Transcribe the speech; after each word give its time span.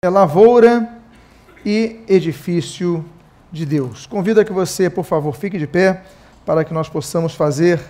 é 0.00 0.08
lavoura 0.08 0.88
e 1.66 2.04
edifício 2.08 3.04
de 3.50 3.66
Deus. 3.66 4.06
Convido 4.06 4.40
a 4.40 4.44
que 4.44 4.52
você, 4.52 4.88
por 4.88 5.04
favor, 5.04 5.34
fique 5.34 5.58
de 5.58 5.66
pé 5.66 6.04
para 6.46 6.64
que 6.64 6.72
nós 6.72 6.88
possamos 6.88 7.34
fazer 7.34 7.80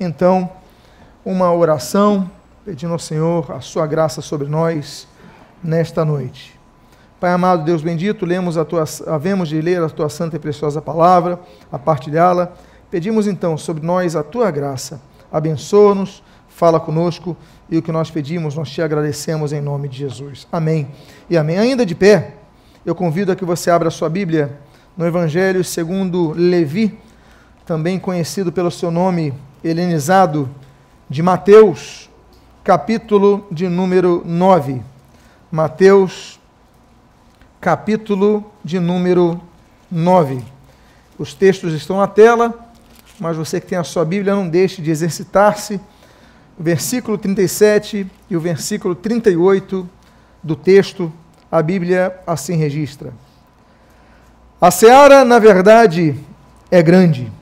então 0.00 0.50
uma 1.22 1.52
oração 1.52 2.30
pedindo 2.64 2.94
ao 2.94 2.98
Senhor 2.98 3.52
a 3.52 3.60
sua 3.60 3.86
graça 3.86 4.22
sobre 4.22 4.48
nós 4.48 5.06
nesta 5.62 6.02
noite. 6.02 6.58
Pai 7.20 7.30
amado, 7.30 7.62
Deus 7.62 7.82
bendito, 7.82 8.24
lemos 8.24 8.56
a 8.56 8.64
tua, 8.64 8.84
havemos 9.06 9.50
de 9.50 9.60
ler 9.60 9.82
a 9.82 9.90
tua 9.90 10.08
santa 10.08 10.36
e 10.36 10.38
preciosa 10.38 10.80
palavra, 10.80 11.38
a 11.70 11.78
partilhá-la. 11.78 12.54
Pedimos 12.90 13.26
então 13.26 13.58
sobre 13.58 13.84
nós 13.84 14.16
a 14.16 14.22
tua 14.22 14.50
graça. 14.50 14.98
Abençoa-nos, 15.30 16.22
fala 16.60 16.78
conosco 16.78 17.34
e 17.70 17.78
o 17.78 17.82
que 17.82 17.90
nós 17.90 18.10
pedimos, 18.10 18.54
nós 18.54 18.68
te 18.68 18.82
agradecemos 18.82 19.50
em 19.50 19.62
nome 19.62 19.88
de 19.88 19.96
Jesus. 19.96 20.46
Amém 20.52 20.88
e 21.30 21.38
amém. 21.38 21.56
Ainda 21.56 21.86
de 21.86 21.94
pé, 21.94 22.34
eu 22.84 22.94
convido 22.94 23.32
a 23.32 23.34
que 23.34 23.46
você 23.46 23.70
abra 23.70 23.88
a 23.88 23.90
sua 23.90 24.10
Bíblia 24.10 24.58
no 24.94 25.06
Evangelho 25.06 25.64
segundo 25.64 26.34
Levi, 26.36 26.98
também 27.64 27.98
conhecido 27.98 28.52
pelo 28.52 28.70
seu 28.70 28.90
nome 28.90 29.32
helenizado 29.64 30.50
de 31.08 31.22
Mateus, 31.22 32.10
capítulo 32.62 33.46
de 33.50 33.66
número 33.66 34.22
9. 34.26 34.82
Mateus, 35.50 36.38
capítulo 37.58 38.52
de 38.62 38.78
número 38.78 39.40
9. 39.90 40.44
Os 41.18 41.32
textos 41.32 41.72
estão 41.72 41.96
na 41.96 42.06
tela, 42.06 42.54
mas 43.18 43.34
você 43.34 43.62
que 43.62 43.66
tem 43.66 43.78
a 43.78 43.84
sua 43.84 44.04
Bíblia, 44.04 44.34
não 44.34 44.46
deixe 44.46 44.82
de 44.82 44.90
exercitar-se 44.90 45.80
o 46.60 46.62
versículo 46.62 47.16
37 47.16 48.06
e 48.28 48.36
o 48.36 48.40
versículo 48.40 48.94
38 48.94 49.88
do 50.42 50.54
texto, 50.54 51.10
a 51.50 51.62
Bíblia 51.62 52.20
assim 52.26 52.54
registra. 52.54 53.14
A 54.60 54.70
seara, 54.70 55.24
na 55.24 55.38
verdade, 55.38 56.14
é 56.70 56.82
grande, 56.82 57.32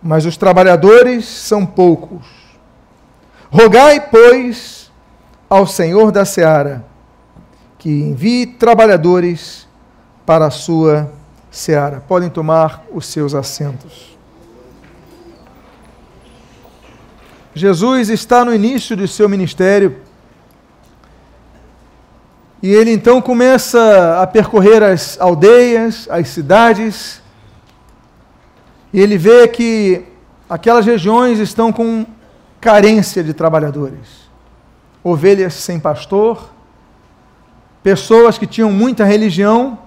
mas 0.00 0.24
os 0.24 0.36
trabalhadores 0.36 1.24
são 1.24 1.66
poucos. 1.66 2.28
Rogai, 3.50 4.08
pois, 4.08 4.88
ao 5.50 5.66
Senhor 5.66 6.12
da 6.12 6.24
seara, 6.24 6.84
que 7.76 7.90
envie 7.90 8.46
trabalhadores 8.46 9.66
para 10.24 10.46
a 10.46 10.50
sua 10.50 11.12
seara. 11.50 12.04
Podem 12.06 12.30
tomar 12.30 12.84
os 12.92 13.04
seus 13.06 13.34
assentos. 13.34 14.16
Jesus 17.58 18.08
está 18.08 18.44
no 18.44 18.54
início 18.54 18.96
do 18.96 19.08
seu 19.08 19.28
ministério 19.28 19.96
e 22.62 22.72
ele 22.72 22.92
então 22.92 23.20
começa 23.20 24.20
a 24.20 24.26
percorrer 24.26 24.82
as 24.82 25.20
aldeias, 25.20 26.08
as 26.10 26.28
cidades, 26.28 27.22
e 28.92 29.00
ele 29.00 29.16
vê 29.16 29.46
que 29.46 30.04
aquelas 30.48 30.84
regiões 30.84 31.38
estão 31.38 31.72
com 31.72 32.04
carência 32.60 33.22
de 33.22 33.32
trabalhadores. 33.32 34.28
Ovelhas 35.04 35.54
sem 35.54 35.78
pastor, 35.78 36.50
pessoas 37.82 38.38
que 38.38 38.46
tinham 38.46 38.72
muita 38.72 39.04
religião, 39.04 39.78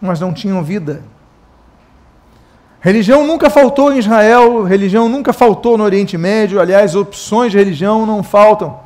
mas 0.00 0.18
não 0.18 0.32
tinham 0.32 0.62
vida. 0.64 1.02
Religião 2.80 3.26
nunca 3.26 3.50
faltou 3.50 3.92
em 3.92 3.98
Israel, 3.98 4.62
religião 4.62 5.06
nunca 5.06 5.34
faltou 5.34 5.76
no 5.76 5.84
Oriente 5.84 6.16
Médio, 6.16 6.58
aliás, 6.58 6.94
opções 6.94 7.52
de 7.52 7.58
religião 7.58 8.06
não 8.06 8.22
faltam. 8.22 8.80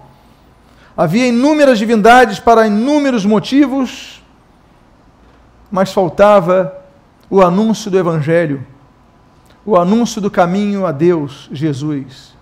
Havia 0.96 1.28
inúmeras 1.28 1.78
divindades 1.78 2.40
para 2.40 2.66
inúmeros 2.66 3.24
motivos, 3.24 4.20
mas 5.70 5.92
faltava 5.92 6.76
o 7.30 7.40
anúncio 7.40 7.88
do 7.88 7.98
Evangelho, 7.98 8.66
o 9.64 9.76
anúncio 9.76 10.20
do 10.20 10.30
caminho 10.30 10.84
a 10.86 10.90
Deus, 10.90 11.48
Jesus. 11.52 12.34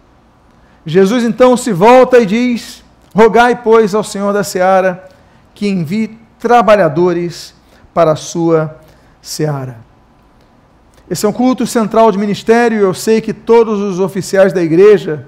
Jesus 0.86 1.22
então 1.22 1.54
se 1.54 1.70
volta 1.70 2.18
e 2.18 2.26
diz: 2.26 2.82
Rogai, 3.14 3.62
pois, 3.62 3.94
ao 3.94 4.02
Senhor 4.02 4.32
da 4.32 4.42
seara 4.42 5.06
que 5.54 5.68
envie 5.68 6.18
trabalhadores 6.38 7.54
para 7.92 8.12
a 8.12 8.16
sua 8.16 8.80
seara. 9.20 9.91
Esse 11.12 11.26
é 11.26 11.28
um 11.28 11.32
culto 11.32 11.66
central 11.66 12.10
de 12.10 12.16
ministério. 12.16 12.80
Eu 12.80 12.94
sei 12.94 13.20
que 13.20 13.34
todos 13.34 13.78
os 13.80 14.00
oficiais 14.00 14.50
da 14.50 14.62
igreja, 14.62 15.26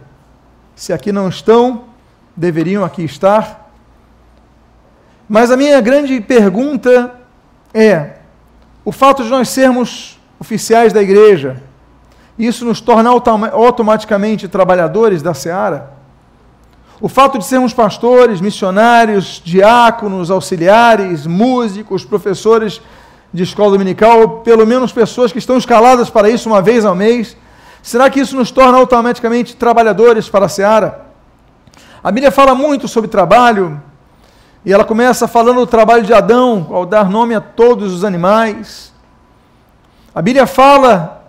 se 0.74 0.94
aqui 0.94 1.12
não 1.12 1.28
estão, 1.28 1.84
deveriam 2.34 2.82
aqui 2.82 3.04
estar. 3.04 3.70
Mas 5.28 5.50
a 5.50 5.58
minha 5.58 5.78
grande 5.82 6.18
pergunta 6.22 7.12
é: 7.74 8.14
o 8.82 8.90
fato 8.90 9.22
de 9.24 9.28
nós 9.28 9.50
sermos 9.50 10.18
oficiais 10.40 10.90
da 10.90 11.02
igreja, 11.02 11.62
isso 12.38 12.64
nos 12.64 12.80
torna 12.80 13.10
automaticamente 13.52 14.48
trabalhadores 14.48 15.20
da 15.20 15.34
seara? 15.34 15.90
O 16.98 17.10
fato 17.10 17.38
de 17.38 17.44
sermos 17.44 17.74
pastores, 17.74 18.40
missionários, 18.40 19.42
diáconos, 19.44 20.30
auxiliares, 20.30 21.26
músicos, 21.26 22.06
professores 22.06 22.80
de 23.34 23.42
escola 23.42 23.72
dominical, 23.72 24.20
ou 24.20 24.28
pelo 24.38 24.64
menos 24.64 24.92
pessoas 24.92 25.32
que 25.32 25.40
estão 25.40 25.58
escaladas 25.58 26.08
para 26.08 26.30
isso 26.30 26.48
uma 26.48 26.62
vez 26.62 26.84
ao 26.84 26.94
mês? 26.94 27.36
Será 27.82 28.08
que 28.08 28.20
isso 28.20 28.36
nos 28.36 28.52
torna 28.52 28.78
automaticamente 28.78 29.56
trabalhadores 29.56 30.28
para 30.28 30.46
a 30.46 30.48
seara? 30.48 31.06
A 32.02 32.12
Bíblia 32.12 32.30
fala 32.30 32.54
muito 32.54 32.86
sobre 32.86 33.10
trabalho, 33.10 33.82
e 34.64 34.72
ela 34.72 34.84
começa 34.84 35.26
falando 35.26 35.56
do 35.56 35.66
trabalho 35.66 36.04
de 36.04 36.14
Adão, 36.14 36.68
ao 36.70 36.86
dar 36.86 37.10
nome 37.10 37.34
a 37.34 37.40
todos 37.40 37.92
os 37.92 38.04
animais. 38.04 38.92
A 40.14 40.22
Bíblia 40.22 40.46
fala 40.46 41.24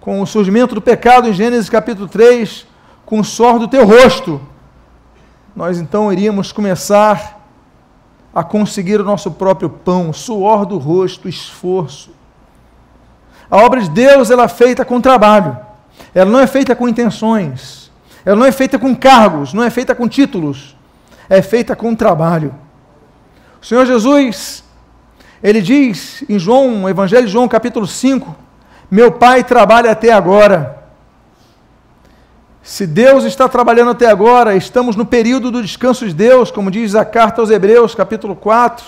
com 0.00 0.20
o 0.20 0.26
surgimento 0.26 0.74
do 0.74 0.82
pecado 0.82 1.28
em 1.28 1.32
Gênesis 1.32 1.70
capítulo 1.70 2.08
3, 2.08 2.66
com 3.06 3.20
o 3.20 3.24
suor 3.24 3.60
do 3.60 3.68
teu 3.68 3.86
rosto. 3.86 4.40
Nós 5.54 5.78
então 5.78 6.12
iríamos 6.12 6.50
começar 6.50 7.43
a 8.34 8.42
conseguir 8.42 9.00
o 9.00 9.04
nosso 9.04 9.30
próprio 9.30 9.70
pão, 9.70 10.12
suor 10.12 10.66
do 10.66 10.76
rosto, 10.76 11.28
esforço. 11.28 12.10
A 13.50 13.58
obra 13.58 13.80
de 13.80 13.90
Deus 13.90 14.30
ela 14.30 14.44
é 14.44 14.48
feita 14.48 14.84
com 14.84 15.00
trabalho. 15.00 15.56
Ela 16.14 16.30
não 16.30 16.40
é 16.40 16.46
feita 16.46 16.74
com 16.74 16.88
intenções. 16.88 17.92
Ela 18.24 18.36
não 18.36 18.46
é 18.46 18.50
feita 18.50 18.78
com 18.78 18.94
cargos, 18.96 19.52
não 19.52 19.62
é 19.62 19.70
feita 19.70 19.94
com 19.94 20.08
títulos. 20.08 20.74
É 21.28 21.40
feita 21.40 21.76
com 21.76 21.94
trabalho. 21.94 22.54
O 23.62 23.64
Senhor 23.64 23.86
Jesus, 23.86 24.64
ele 25.42 25.62
diz 25.62 26.24
em 26.28 26.38
João, 26.38 26.88
Evangelho 26.88 27.26
de 27.26 27.32
João, 27.32 27.46
capítulo 27.46 27.86
5, 27.86 28.34
meu 28.90 29.12
pai 29.12 29.44
trabalha 29.44 29.90
até 29.90 30.12
agora 30.12 30.83
se 32.64 32.86
Deus 32.86 33.24
está 33.24 33.46
trabalhando 33.46 33.90
até 33.90 34.06
agora, 34.06 34.56
estamos 34.56 34.96
no 34.96 35.04
período 35.04 35.50
do 35.50 35.60
descanso 35.60 36.06
de 36.06 36.14
Deus, 36.14 36.50
como 36.50 36.70
diz 36.70 36.94
a 36.94 37.04
carta 37.04 37.42
aos 37.42 37.50
Hebreus, 37.50 37.94
capítulo 37.94 38.34
4. 38.34 38.86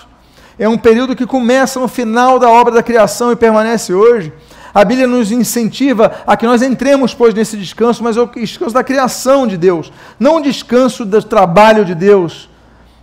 É 0.59 0.67
um 0.67 0.79
período 0.79 1.15
que 1.15 1.27
começa 1.27 1.79
no 1.79 1.87
final 1.87 2.39
da 2.39 2.49
obra 2.49 2.73
da 2.73 2.83
criação 2.83 3.31
e 3.31 3.37
permanece 3.37 3.93
hoje. 3.93 4.33
A 4.73 4.83
Bíblia 4.83 5.07
nos 5.07 5.31
incentiva 5.31 6.11
a 6.27 6.39
que 6.39 6.47
nós 6.47 6.63
entremos, 6.63 7.13
pois, 7.13 7.35
nesse 7.35 7.59
descanso, 7.59 8.03
mas 8.03 8.17
é 8.17 8.21
o 8.23 8.27
descanso 8.27 8.73
da 8.73 8.83
criação 8.83 9.47
de 9.47 9.59
Deus, 9.59 9.93
não 10.19 10.37
o 10.37 10.43
descanso 10.43 11.05
do 11.05 11.23
trabalho 11.23 11.85
de 11.85 11.95
Deus 11.95 12.49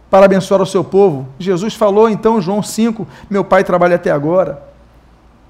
para 0.10 0.26
abençoar 0.26 0.60
o 0.60 0.66
seu 0.66 0.84
povo. 0.84 1.28
Jesus 1.38 1.76
falou 1.76 2.10
então, 2.10 2.42
João 2.42 2.64
5, 2.64 3.08
meu 3.30 3.44
pai 3.44 3.64
trabalha 3.64 3.96
até 3.96 4.10
agora, 4.10 4.64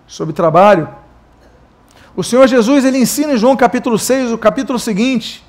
sobre 0.05 0.33
trabalho. 0.33 0.89
O 2.15 2.23
Senhor 2.23 2.47
Jesus 2.47 2.85
ele 2.85 2.99
ensina 2.99 3.33
em 3.33 3.37
João 3.37 3.55
capítulo 3.55 3.97
6, 3.97 4.31
o 4.31 4.37
capítulo 4.37 4.77
seguinte: 4.77 5.43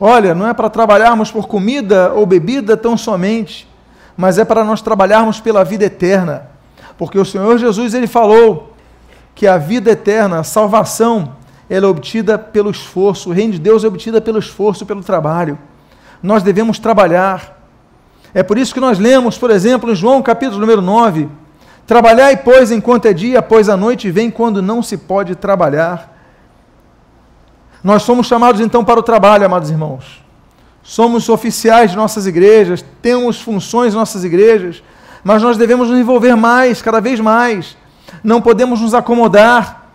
olha, 0.00 0.34
não 0.34 0.48
é 0.48 0.54
para 0.54 0.70
trabalharmos 0.70 1.30
por 1.30 1.46
comida 1.46 2.14
ou 2.14 2.24
bebida 2.24 2.78
tão 2.78 2.96
somente, 2.96 3.68
mas 4.16 4.38
é 4.38 4.44
para 4.44 4.64
nós 4.64 4.80
trabalharmos 4.80 5.38
pela 5.38 5.62
vida 5.62 5.84
eterna. 5.84 6.48
Porque 6.96 7.18
o 7.18 7.26
Senhor 7.26 7.58
Jesus 7.58 7.92
ele 7.92 8.06
falou 8.06 8.74
que 9.34 9.46
a 9.46 9.58
vida 9.58 9.90
eterna, 9.90 10.40
a 10.40 10.42
salvação, 10.42 11.36
ela 11.68 11.84
é 11.84 11.88
obtida 11.88 12.38
pelo 12.38 12.70
esforço, 12.70 13.28
o 13.28 13.32
reino 13.32 13.52
de 13.52 13.58
Deus 13.58 13.84
é 13.84 13.86
obtida 13.86 14.18
pelo 14.18 14.38
esforço, 14.38 14.86
pelo 14.86 15.02
trabalho. 15.02 15.58
Nós 16.22 16.42
devemos 16.42 16.78
trabalhar. 16.78 17.56
É 18.32 18.42
por 18.42 18.56
isso 18.56 18.72
que 18.72 18.80
nós 18.80 18.98
lemos, 18.98 19.36
por 19.36 19.50
exemplo, 19.50 19.92
em 19.92 19.94
João 19.94 20.22
capítulo 20.22 20.58
número 20.58 20.80
9, 20.80 21.28
Trabalhai, 21.88 22.36
pois, 22.36 22.70
enquanto 22.70 23.06
é 23.06 23.14
dia, 23.14 23.40
pois 23.40 23.66
a 23.66 23.74
noite 23.74 24.10
vem 24.10 24.30
quando 24.30 24.60
não 24.60 24.82
se 24.82 24.98
pode 24.98 25.34
trabalhar. 25.34 26.14
Nós 27.82 28.02
somos 28.02 28.26
chamados 28.26 28.60
então 28.60 28.84
para 28.84 29.00
o 29.00 29.02
trabalho, 29.02 29.46
amados 29.46 29.70
irmãos. 29.70 30.22
Somos 30.82 31.30
oficiais 31.30 31.92
de 31.92 31.96
nossas 31.96 32.26
igrejas, 32.26 32.84
temos 33.00 33.40
funções 33.40 33.94
em 33.94 33.96
nossas 33.96 34.22
igrejas, 34.22 34.82
mas 35.24 35.42
nós 35.42 35.56
devemos 35.56 35.88
nos 35.88 35.98
envolver 35.98 36.36
mais, 36.36 36.82
cada 36.82 37.00
vez 37.00 37.20
mais. 37.20 37.74
Não 38.22 38.42
podemos 38.42 38.82
nos 38.82 38.92
acomodar. 38.92 39.88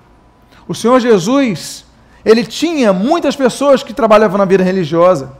O 0.67 0.73
Senhor 0.73 0.99
Jesus, 0.99 1.85
ele 2.25 2.43
tinha 2.43 2.91
muitas 2.91 3.35
pessoas 3.35 3.83
que 3.83 3.93
trabalhavam 3.93 4.39
na 4.39 4.45
vida 4.45 4.63
religiosa. 4.63 5.33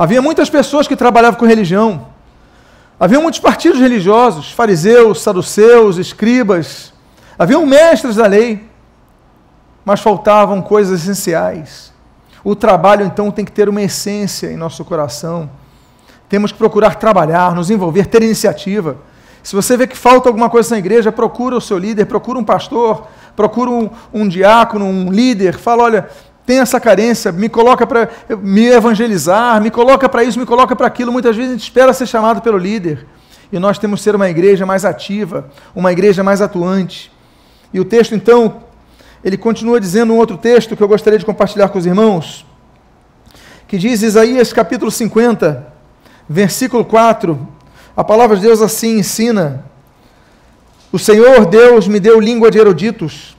Havia 0.00 0.22
muitas 0.22 0.48
pessoas 0.48 0.88
que 0.88 0.96
trabalhavam 0.96 1.38
com 1.38 1.44
religião. 1.44 2.06
Havia 2.98 3.20
muitos 3.20 3.38
partidos 3.38 3.78
religiosos, 3.78 4.50
fariseus, 4.50 5.20
saduceus, 5.20 5.98
escribas. 5.98 6.94
Haviam 7.38 7.66
mestres 7.66 8.16
da 8.16 8.26
lei. 8.26 8.66
Mas 9.84 10.00
faltavam 10.00 10.62
coisas 10.62 11.02
essenciais. 11.02 11.92
O 12.42 12.56
trabalho, 12.56 13.04
então, 13.04 13.30
tem 13.30 13.44
que 13.44 13.52
ter 13.52 13.68
uma 13.68 13.82
essência 13.82 14.50
em 14.50 14.56
nosso 14.56 14.86
coração. 14.86 15.50
Temos 16.30 16.50
que 16.50 16.56
procurar 16.56 16.94
trabalhar, 16.94 17.54
nos 17.54 17.68
envolver, 17.68 18.06
ter 18.06 18.22
iniciativa. 18.22 18.96
Se 19.42 19.54
você 19.54 19.76
vê 19.76 19.86
que 19.86 19.98
falta 19.98 20.30
alguma 20.30 20.48
coisa 20.48 20.70
na 20.70 20.78
igreja, 20.78 21.12
procura 21.12 21.56
o 21.56 21.60
seu 21.60 21.76
líder, 21.76 22.06
procura 22.06 22.38
um 22.38 22.44
pastor, 22.44 23.06
procura 23.36 23.68
um, 23.68 23.90
um 24.14 24.26
diácono, 24.26 24.86
um 24.86 25.12
líder, 25.12 25.58
fala, 25.58 25.82
olha, 25.82 26.08
tem 26.46 26.58
essa 26.58 26.80
carência, 26.80 27.30
me 27.30 27.48
coloca 27.48 27.86
para 27.86 28.08
me 28.42 28.66
evangelizar, 28.66 29.60
me 29.60 29.70
coloca 29.70 30.08
para 30.08 30.24
isso, 30.24 30.38
me 30.38 30.46
coloca 30.46 30.74
para 30.74 30.86
aquilo. 30.86 31.12
Muitas 31.12 31.36
vezes 31.36 31.50
a 31.50 31.54
gente 31.54 31.62
espera 31.62 31.92
ser 31.92 32.06
chamado 32.06 32.40
pelo 32.40 32.58
líder. 32.58 33.06
E 33.52 33.58
nós 33.58 33.78
temos 33.78 34.00
que 34.00 34.04
ser 34.04 34.14
uma 34.14 34.28
igreja 34.28 34.64
mais 34.64 34.84
ativa, 34.84 35.50
uma 35.74 35.92
igreja 35.92 36.22
mais 36.22 36.40
atuante. 36.40 37.12
E 37.72 37.80
o 37.80 37.84
texto, 37.84 38.14
então, 38.14 38.62
ele 39.22 39.36
continua 39.36 39.80
dizendo 39.80 40.12
um 40.12 40.16
outro 40.16 40.36
texto 40.36 40.76
que 40.76 40.82
eu 40.82 40.88
gostaria 40.88 41.18
de 41.18 41.24
compartilhar 41.24 41.68
com 41.68 41.78
os 41.78 41.86
irmãos, 41.86 42.46
que 43.68 43.76
diz 43.76 44.02
Isaías 44.02 44.52
capítulo 44.52 44.90
50, 44.90 45.66
versículo 46.28 46.84
4. 46.84 47.48
A 47.96 48.02
palavra 48.02 48.36
de 48.36 48.42
Deus 48.42 48.62
assim 48.62 48.98
ensina: 48.98 49.64
O 50.90 50.98
Senhor 50.98 51.46
Deus 51.46 51.86
me 51.86 52.00
deu 52.00 52.18
língua 52.18 52.50
de 52.50 52.58
eruditos, 52.58 53.36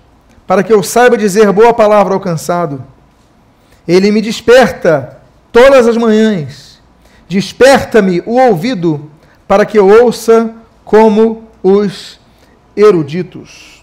para 0.51 0.63
que 0.63 0.73
eu 0.73 0.83
saiba 0.83 1.15
dizer 1.15 1.49
boa 1.53 1.73
palavra 1.73 2.13
ao 2.13 2.19
cansado. 2.19 2.83
Ele 3.87 4.11
me 4.11 4.21
desperta 4.21 5.21
todas 5.49 5.87
as 5.87 5.95
manhãs, 5.95 6.81
desperta-me 7.25 8.21
o 8.25 8.37
ouvido, 8.37 9.09
para 9.47 9.65
que 9.65 9.79
eu 9.79 9.87
ouça 9.87 10.53
como 10.83 11.47
os 11.63 12.19
eruditos. 12.75 13.81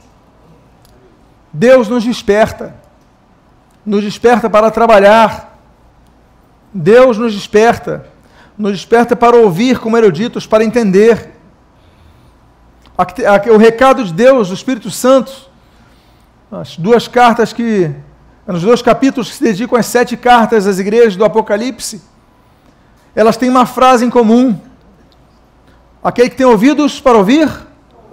Deus 1.51 1.89
nos 1.89 2.05
desperta, 2.05 2.75
nos 3.83 4.05
desperta 4.05 4.51
para 4.51 4.71
trabalhar. 4.71 5.59
Deus 6.71 7.17
nos 7.17 7.33
desperta 7.33 8.05
nos 8.59 8.73
desperta 8.73 9.17
para 9.17 9.39
ouvir 9.39 9.79
como 9.79 9.97
eruditos, 9.97 10.47
para 10.47 10.63
entender. 10.63 11.31
O 13.55 13.57
recado 13.57 14.05
de 14.05 14.13
Deus, 14.13 14.49
do 14.49 14.55
Espírito 14.55 14.91
Santo, 14.91 15.48
as 16.51 16.77
duas 16.77 17.07
cartas 17.07 17.53
que, 17.53 17.91
nos 18.47 18.63
dois 18.63 18.81
capítulos 18.81 19.29
que 19.29 19.37
se 19.37 19.43
dedicam 19.43 19.79
às 19.79 19.87
sete 19.87 20.17
cartas 20.17 20.67
às 20.67 20.79
igrejas 20.79 21.17
do 21.17 21.25
Apocalipse, 21.25 22.03
elas 23.15 23.37
têm 23.37 23.51
uma 23.51 23.67
frase 23.67 24.05
em 24.05 24.11
comum. 24.11 24.59
Aquele 26.03 26.31
que 26.31 26.37
tem 26.37 26.47
ouvidos 26.47 27.01
para 27.01 27.19
ouvir, 27.19 27.51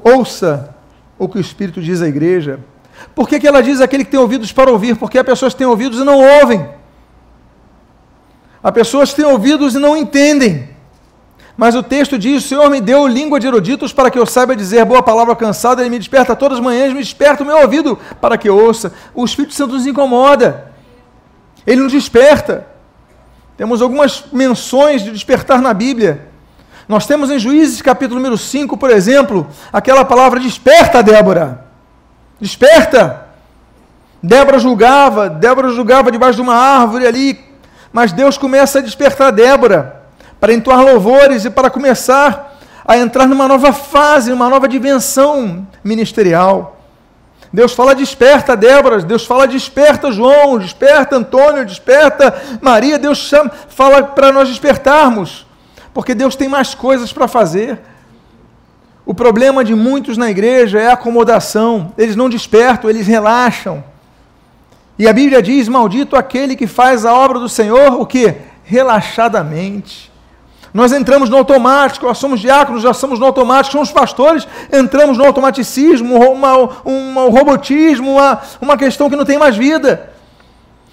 ouça 0.03 0.75
o 1.17 1.29
que 1.29 1.37
o 1.37 1.41
Espírito 1.41 1.81
diz 1.81 2.01
à 2.01 2.07
igreja. 2.07 2.59
Por 3.13 3.27
que, 3.27 3.39
que 3.39 3.47
ela 3.47 3.61
diz 3.61 3.79
aquele 3.79 4.03
que 4.03 4.11
tem 4.11 4.19
ouvidos 4.19 4.51
para 4.51 4.71
ouvir? 4.71 4.95
Porque 4.95 5.17
há 5.17 5.23
pessoas 5.23 5.53
que 5.53 5.59
têm 5.59 5.67
ouvidos 5.67 5.99
e 5.99 6.03
não 6.03 6.19
ouvem. 6.41 6.67
Há 8.63 8.71
pessoas 8.71 9.11
que 9.11 9.17
têm 9.17 9.25
ouvidos 9.25 9.75
e 9.75 9.79
não 9.79 9.95
entendem. 9.95 10.74
Mas 11.57 11.73
o 11.75 11.81
texto 11.81 12.17
diz: 12.17 12.43
O 12.43 12.47
Senhor 12.47 12.69
me 12.69 12.81
deu 12.81 13.07
língua 13.07 13.39
de 13.39 13.47
eruditos 13.47 13.93
para 13.93 14.11
que 14.11 14.19
eu 14.19 14.25
saiba 14.25 14.55
dizer 14.55 14.83
boa 14.85 15.01
palavra 15.01 15.35
cansada, 15.35 15.81
Ele 15.81 15.89
me 15.89 15.99
desperta 15.99 16.35
todas 16.35 16.57
as 16.57 16.63
manhãs, 16.63 16.93
me 16.93 16.99
desperta 16.99 17.43
o 17.43 17.45
meu 17.45 17.57
ouvido 17.57 17.97
para 18.19 18.37
que 18.37 18.49
eu 18.49 18.57
ouça. 18.57 18.93
O 19.13 19.23
Espírito 19.23 19.53
Santo 19.53 19.73
nos 19.73 19.87
incomoda. 19.87 20.71
Ele 21.65 21.81
nos 21.81 21.93
desperta. 21.93 22.67
Temos 23.57 23.81
algumas 23.81 24.25
menções 24.33 25.01
de 25.01 25.11
despertar 25.11 25.61
na 25.61 25.73
Bíblia. 25.73 26.27
Nós 26.87 27.07
temos 27.07 27.31
em 27.31 27.39
Juízes 27.39 27.81
capítulo 27.81 28.19
número 28.19 28.37
5, 28.37 28.77
por 28.77 28.91
exemplo, 28.91 29.47
aquela 29.71 30.03
palavra 30.03 30.39
desperta, 30.39 31.01
Débora. 31.01 31.65
Desperta. 32.39 33.25
Débora 34.21 34.59
julgava, 34.59 35.29
Débora 35.29 35.69
julgava 35.69 36.11
debaixo 36.11 36.35
de 36.35 36.41
uma 36.41 36.55
árvore 36.55 37.07
ali, 37.07 37.39
mas 37.93 38.11
Deus 38.11 38.37
começa 38.37 38.79
a 38.79 38.81
despertar 38.81 39.31
Débora 39.31 39.94
para 40.45 40.53
entoar 40.53 40.83
louvores 40.83 41.43
e 41.43 41.49
para 41.49 41.71
começar 41.71 42.59
a 42.85 42.95
entrar 42.95 43.25
numa 43.25 43.47
nova 43.47 43.73
fase, 43.73 44.29
numa 44.29 44.47
nova 44.47 44.67
dimensão 44.67 45.67
ministerial. 45.83 46.79
Deus 47.51 47.73
fala 47.73 47.95
desperta 47.95 48.55
Débora, 48.55 49.01
Deus 49.01 49.25
fala 49.25 49.47
desperta 49.47 50.11
João, 50.11 50.59
desperta 50.59 51.15
Antônio, 51.15 51.65
desperta 51.65 52.59
Maria, 52.61 52.99
Deus 52.99 53.17
chama, 53.17 53.49
fala 53.69 54.03
para 54.03 54.31
nós 54.31 54.47
despertarmos, 54.47 55.47
porque 55.91 56.13
Deus 56.13 56.35
tem 56.35 56.47
mais 56.47 56.75
coisas 56.75 57.11
para 57.11 57.27
fazer. 57.27 57.79
O 59.03 59.15
problema 59.15 59.63
de 59.63 59.73
muitos 59.73 60.15
na 60.15 60.29
igreja 60.29 60.79
é 60.79 60.89
a 60.89 60.93
acomodação, 60.93 61.91
eles 61.97 62.15
não 62.15 62.29
despertam, 62.29 62.87
eles 62.87 63.07
relaxam. 63.07 63.83
E 64.99 65.07
a 65.07 65.13
Bíblia 65.13 65.41
diz: 65.41 65.67
Maldito 65.67 66.15
aquele 66.15 66.55
que 66.55 66.67
faz 66.67 67.03
a 67.03 67.15
obra 67.15 67.39
do 67.39 67.49
Senhor, 67.49 67.99
o 67.99 68.05
que? 68.05 68.35
Relaxadamente. 68.63 70.13
Nós 70.75 70.91
entramos 70.91 71.29
no 71.29 71.37
automático, 71.37 72.05
nós 72.05 72.17
somos 72.17 72.39
diáconos, 72.39 72.83
já 72.83 72.93
somos 72.93 73.17
no 73.17 73.25
automático, 73.25 73.71
somos 73.71 73.91
pastores, 73.91 74.47
entramos 74.71 75.17
no 75.17 75.25
automaticismo, 75.25 76.19
um 76.85 77.29
robotismo, 77.29 78.11
uma, 78.11 78.41
uma 78.61 78.77
questão 78.77 79.09
que 79.09 79.15
não 79.15 79.25
tem 79.25 79.39
mais 79.39 79.55
vida. 79.55 80.11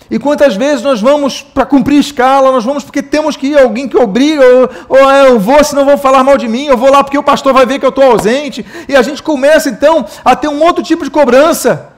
E 0.08 0.18
quantas 0.18 0.54
vezes 0.54 0.82
nós 0.82 1.00
vamos 1.00 1.42
para 1.42 1.66
cumprir 1.66 1.98
escala, 1.98 2.52
nós 2.52 2.64
vamos 2.64 2.84
porque 2.84 3.02
temos 3.02 3.36
que 3.36 3.48
ir, 3.48 3.58
alguém 3.58 3.88
que 3.88 3.96
obriga, 3.96 4.44
ou, 4.44 4.70
ou 4.88 5.10
é, 5.10 5.28
eu 5.28 5.40
vou, 5.40 5.62
senão 5.64 5.84
vão 5.84 5.98
falar 5.98 6.22
mal 6.22 6.38
de 6.38 6.46
mim, 6.46 6.66
eu 6.66 6.76
vou 6.76 6.90
lá 6.90 7.02
porque 7.02 7.18
o 7.18 7.22
pastor 7.22 7.52
vai 7.52 7.66
ver 7.66 7.78
que 7.78 7.84
eu 7.84 7.90
estou 7.90 8.04
ausente, 8.04 8.64
e 8.88 8.94
a 8.94 9.02
gente 9.02 9.22
começa 9.22 9.68
então 9.68 10.06
a 10.24 10.36
ter 10.36 10.48
um 10.48 10.62
outro 10.62 10.82
tipo 10.82 11.04
de 11.04 11.10
cobrança 11.10 11.92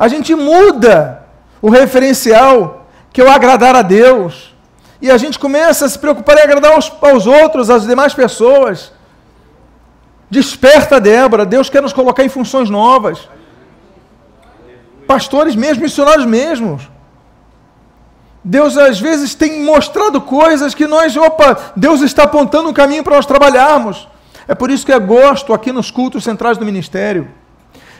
a 0.00 0.08
gente 0.08 0.34
muda 0.34 1.26
o 1.60 1.68
referencial, 1.68 2.86
que 3.12 3.20
é 3.20 3.24
o 3.24 3.30
agradar 3.30 3.76
a 3.76 3.82
Deus. 3.82 4.56
E 5.00 5.10
a 5.10 5.16
gente 5.16 5.38
começa 5.38 5.86
a 5.86 5.88
se 5.88 5.98
preocupar 5.98 6.36
em 6.38 6.42
agradar 6.42 6.72
aos, 6.72 6.92
aos 7.00 7.26
outros, 7.26 7.70
às 7.70 7.86
demais 7.86 8.12
pessoas. 8.12 8.92
Desperta, 10.28 11.00
Débora. 11.00 11.46
Deus 11.46 11.70
quer 11.70 11.82
nos 11.82 11.92
colocar 11.92 12.24
em 12.24 12.28
funções 12.28 12.68
novas. 12.68 13.28
Pastores 15.06 15.56
mesmo, 15.56 15.82
missionários 15.82 16.26
mesmos. 16.26 16.88
Deus 18.42 18.76
às 18.76 19.00
vezes 19.00 19.34
tem 19.34 19.62
mostrado 19.62 20.20
coisas 20.20 20.74
que 20.74 20.86
nós, 20.86 21.16
opa, 21.16 21.72
Deus 21.76 22.00
está 22.00 22.24
apontando 22.24 22.68
um 22.68 22.72
caminho 22.72 23.02
para 23.02 23.16
nós 23.16 23.26
trabalharmos. 23.26 24.08
É 24.46 24.54
por 24.54 24.70
isso 24.70 24.84
que 24.84 24.92
eu 24.92 25.00
gosto 25.00 25.52
aqui 25.52 25.72
nos 25.72 25.90
cultos 25.90 26.24
centrais 26.24 26.56
do 26.56 26.64
ministério. 26.64 27.28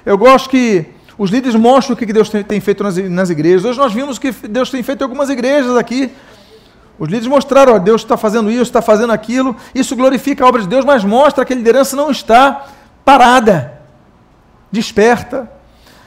Eu 0.05 0.17
gosto 0.17 0.49
que 0.49 0.87
os 1.19 1.31
líderes 1.31 1.55
mostram 1.55 1.95
o 1.95 1.97
que 1.97 2.07
Deus 2.07 2.31
tem 2.31 2.61
feito 2.61 2.83
nas, 2.83 2.97
nas 2.97 3.29
igrejas. 3.29 3.65
Hoje 3.65 3.79
nós 3.79 3.93
vimos 3.93 4.19
que 4.19 4.33
Deus 4.33 4.71
tem 4.71 4.83
feito 4.83 5.01
em 5.01 5.05
algumas 5.05 5.29
igrejas 5.29 5.77
aqui. 5.77 6.11
Os 7.01 7.09
líderes 7.09 7.29
mostraram, 7.29 7.77
ó, 7.77 7.79
Deus 7.79 8.03
está 8.03 8.19
fazendo 8.19 8.51
isso, 8.51 8.63
está 8.63 8.83
fazendo 8.83 9.11
aquilo. 9.11 9.57
Isso 9.75 9.97
glorifica 9.97 10.45
a 10.45 10.49
obra 10.49 10.61
de 10.61 10.69
Deus, 10.69 10.85
mas 10.85 11.03
mostra 11.03 11.47
que 11.47 11.53
a 11.55 11.57
liderança 11.57 11.97
não 11.97 12.11
está 12.11 12.67
parada, 13.03 13.81
desperta. 14.71 15.51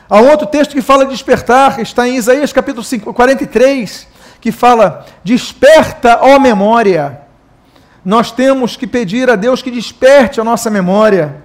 Há 0.07 0.21
outro 0.21 0.45
texto 0.45 0.73
que 0.73 0.83
fala 0.83 1.03
de 1.03 1.11
despertar, 1.11 1.79
está 1.79 2.07
em 2.07 2.17
Isaías 2.17 2.53
capítulo 2.53 2.83
5, 2.83 3.11
43, 3.11 4.07
que 4.39 4.51
fala: 4.51 5.03
Desperta, 5.23 6.19
ó 6.21 6.37
memória. 6.37 7.21
Nós 8.05 8.31
temos 8.31 8.77
que 8.77 8.85
pedir 8.85 9.31
a 9.31 9.35
Deus 9.35 9.63
que 9.63 9.71
desperte 9.71 10.39
a 10.39 10.43
nossa 10.43 10.69
memória. 10.69 11.41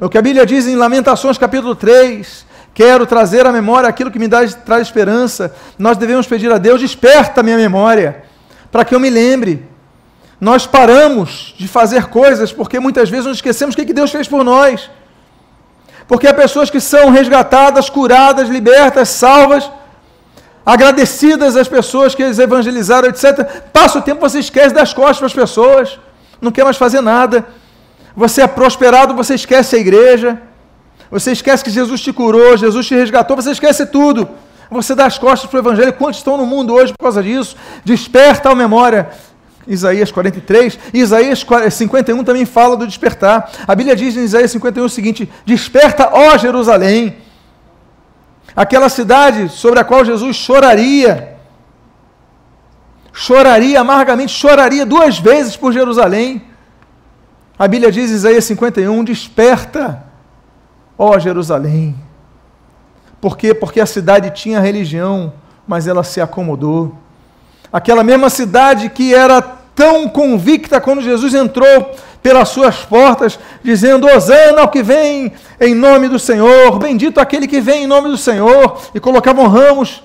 O 0.00 0.08
que 0.08 0.18
a 0.18 0.22
Bíblia 0.22 0.44
diz 0.44 0.66
em 0.66 0.74
Lamentações 0.74 1.38
capítulo 1.38 1.76
3, 1.76 2.44
Quero 2.74 3.06
trazer 3.06 3.44
à 3.46 3.52
memória 3.52 3.88
aquilo 3.88 4.10
que 4.10 4.18
me 4.18 4.28
dá, 4.28 4.46
traz 4.46 4.82
esperança. 4.82 5.54
Nós 5.78 5.96
devemos 5.96 6.26
pedir 6.26 6.50
a 6.52 6.58
Deus: 6.58 6.80
desperta 6.80 7.40
a 7.40 7.42
minha 7.42 7.56
memória, 7.56 8.24
para 8.70 8.84
que 8.84 8.94
eu 8.94 9.00
me 9.00 9.10
lembre. 9.10 9.66
Nós 10.40 10.66
paramos 10.66 11.54
de 11.58 11.66
fazer 11.66 12.06
coisas 12.06 12.52
porque 12.52 12.78
muitas 12.78 13.10
vezes 13.10 13.26
nós 13.26 13.36
esquecemos 13.36 13.74
o 13.74 13.78
que 13.78 13.92
Deus 13.92 14.10
fez 14.10 14.28
por 14.28 14.44
nós. 14.44 14.90
Porque 16.06 16.26
há 16.26 16.34
pessoas 16.34 16.70
que 16.70 16.80
são 16.80 17.10
resgatadas, 17.10 17.90
curadas, 17.90 18.48
libertas, 18.48 19.08
salvas, 19.10 19.70
agradecidas 20.64 21.56
às 21.56 21.68
pessoas 21.68 22.14
que 22.14 22.22
eles 22.22 22.38
evangelizaram, 22.38 23.08
etc. 23.08 23.44
Passa 23.72 23.98
o 23.98 24.02
tempo, 24.02 24.20
você 24.20 24.38
esquece 24.38 24.74
das 24.74 24.92
costas 24.92 25.18
para 25.18 25.26
as 25.26 25.32
pessoas, 25.32 25.98
não 26.40 26.50
quer 26.50 26.64
mais 26.64 26.76
fazer 26.76 27.00
nada. 27.00 27.46
Você 28.16 28.42
é 28.42 28.46
prosperado, 28.46 29.14
você 29.14 29.34
esquece 29.34 29.76
a 29.76 29.78
igreja. 29.78 30.40
Você 31.10 31.32
esquece 31.32 31.64
que 31.64 31.70
Jesus 31.70 32.00
te 32.00 32.12
curou, 32.12 32.56
Jesus 32.56 32.86
te 32.86 32.94
resgatou, 32.94 33.36
você 33.36 33.52
esquece 33.52 33.86
tudo. 33.86 34.28
Você 34.70 34.94
dá 34.94 35.06
as 35.06 35.18
costas 35.18 35.48
para 35.48 35.56
o 35.56 35.60
Evangelho. 35.60 35.92
Quantos 35.94 36.18
estão 36.18 36.36
no 36.36 36.46
mundo 36.46 36.74
hoje 36.74 36.92
por 36.92 37.04
causa 37.04 37.22
disso? 37.22 37.56
Desperta 37.84 38.50
a 38.50 38.54
memória. 38.54 39.10
Isaías 39.66 40.10
43, 40.10 40.78
Isaías 40.94 41.44
51 41.70 42.24
também 42.24 42.46
fala 42.46 42.74
do 42.74 42.86
despertar. 42.86 43.50
A 43.66 43.74
Bíblia 43.74 43.94
diz 43.94 44.16
em 44.16 44.24
Isaías 44.24 44.50
51 44.50 44.84
o 44.84 44.88
seguinte: 44.88 45.30
Desperta, 45.44 46.08
ó 46.10 46.38
Jerusalém, 46.38 47.18
aquela 48.56 48.88
cidade 48.88 49.50
sobre 49.50 49.78
a 49.78 49.84
qual 49.84 50.04
Jesus 50.04 50.36
choraria. 50.36 51.36
choraria 53.12 53.80
amargamente, 53.80 54.32
choraria 54.32 54.86
duas 54.86 55.18
vezes 55.18 55.54
por 55.54 55.72
Jerusalém. 55.72 56.42
A 57.58 57.66
Bíblia 57.66 57.90
diz, 57.90 58.10
Isaías 58.10 58.44
51, 58.44 59.02
desperta, 59.02 60.04
ó 60.96 61.18
Jerusalém. 61.18 62.07
Por 63.20 63.36
quê? 63.36 63.52
Porque 63.52 63.80
a 63.80 63.86
cidade 63.86 64.30
tinha 64.30 64.60
religião, 64.60 65.32
mas 65.66 65.86
ela 65.86 66.04
se 66.04 66.20
acomodou. 66.20 66.94
Aquela 67.72 68.04
mesma 68.04 68.30
cidade 68.30 68.88
que 68.88 69.14
era 69.14 69.42
tão 69.74 70.08
convicta 70.08 70.80
quando 70.80 71.02
Jesus 71.02 71.34
entrou 71.34 71.94
pelas 72.22 72.48
suas 72.48 72.76
portas, 72.84 73.38
dizendo: 73.62 74.06
Hosana 74.06 74.62
ao 74.62 74.68
que 74.68 74.82
vem 74.82 75.32
em 75.60 75.74
nome 75.74 76.08
do 76.08 76.18
Senhor, 76.18 76.78
bendito 76.78 77.20
aquele 77.20 77.46
que 77.46 77.60
vem 77.60 77.84
em 77.84 77.86
nome 77.86 78.08
do 78.08 78.16
Senhor, 78.16 78.80
e 78.94 79.00
colocavam 79.00 79.46
ramos. 79.46 80.02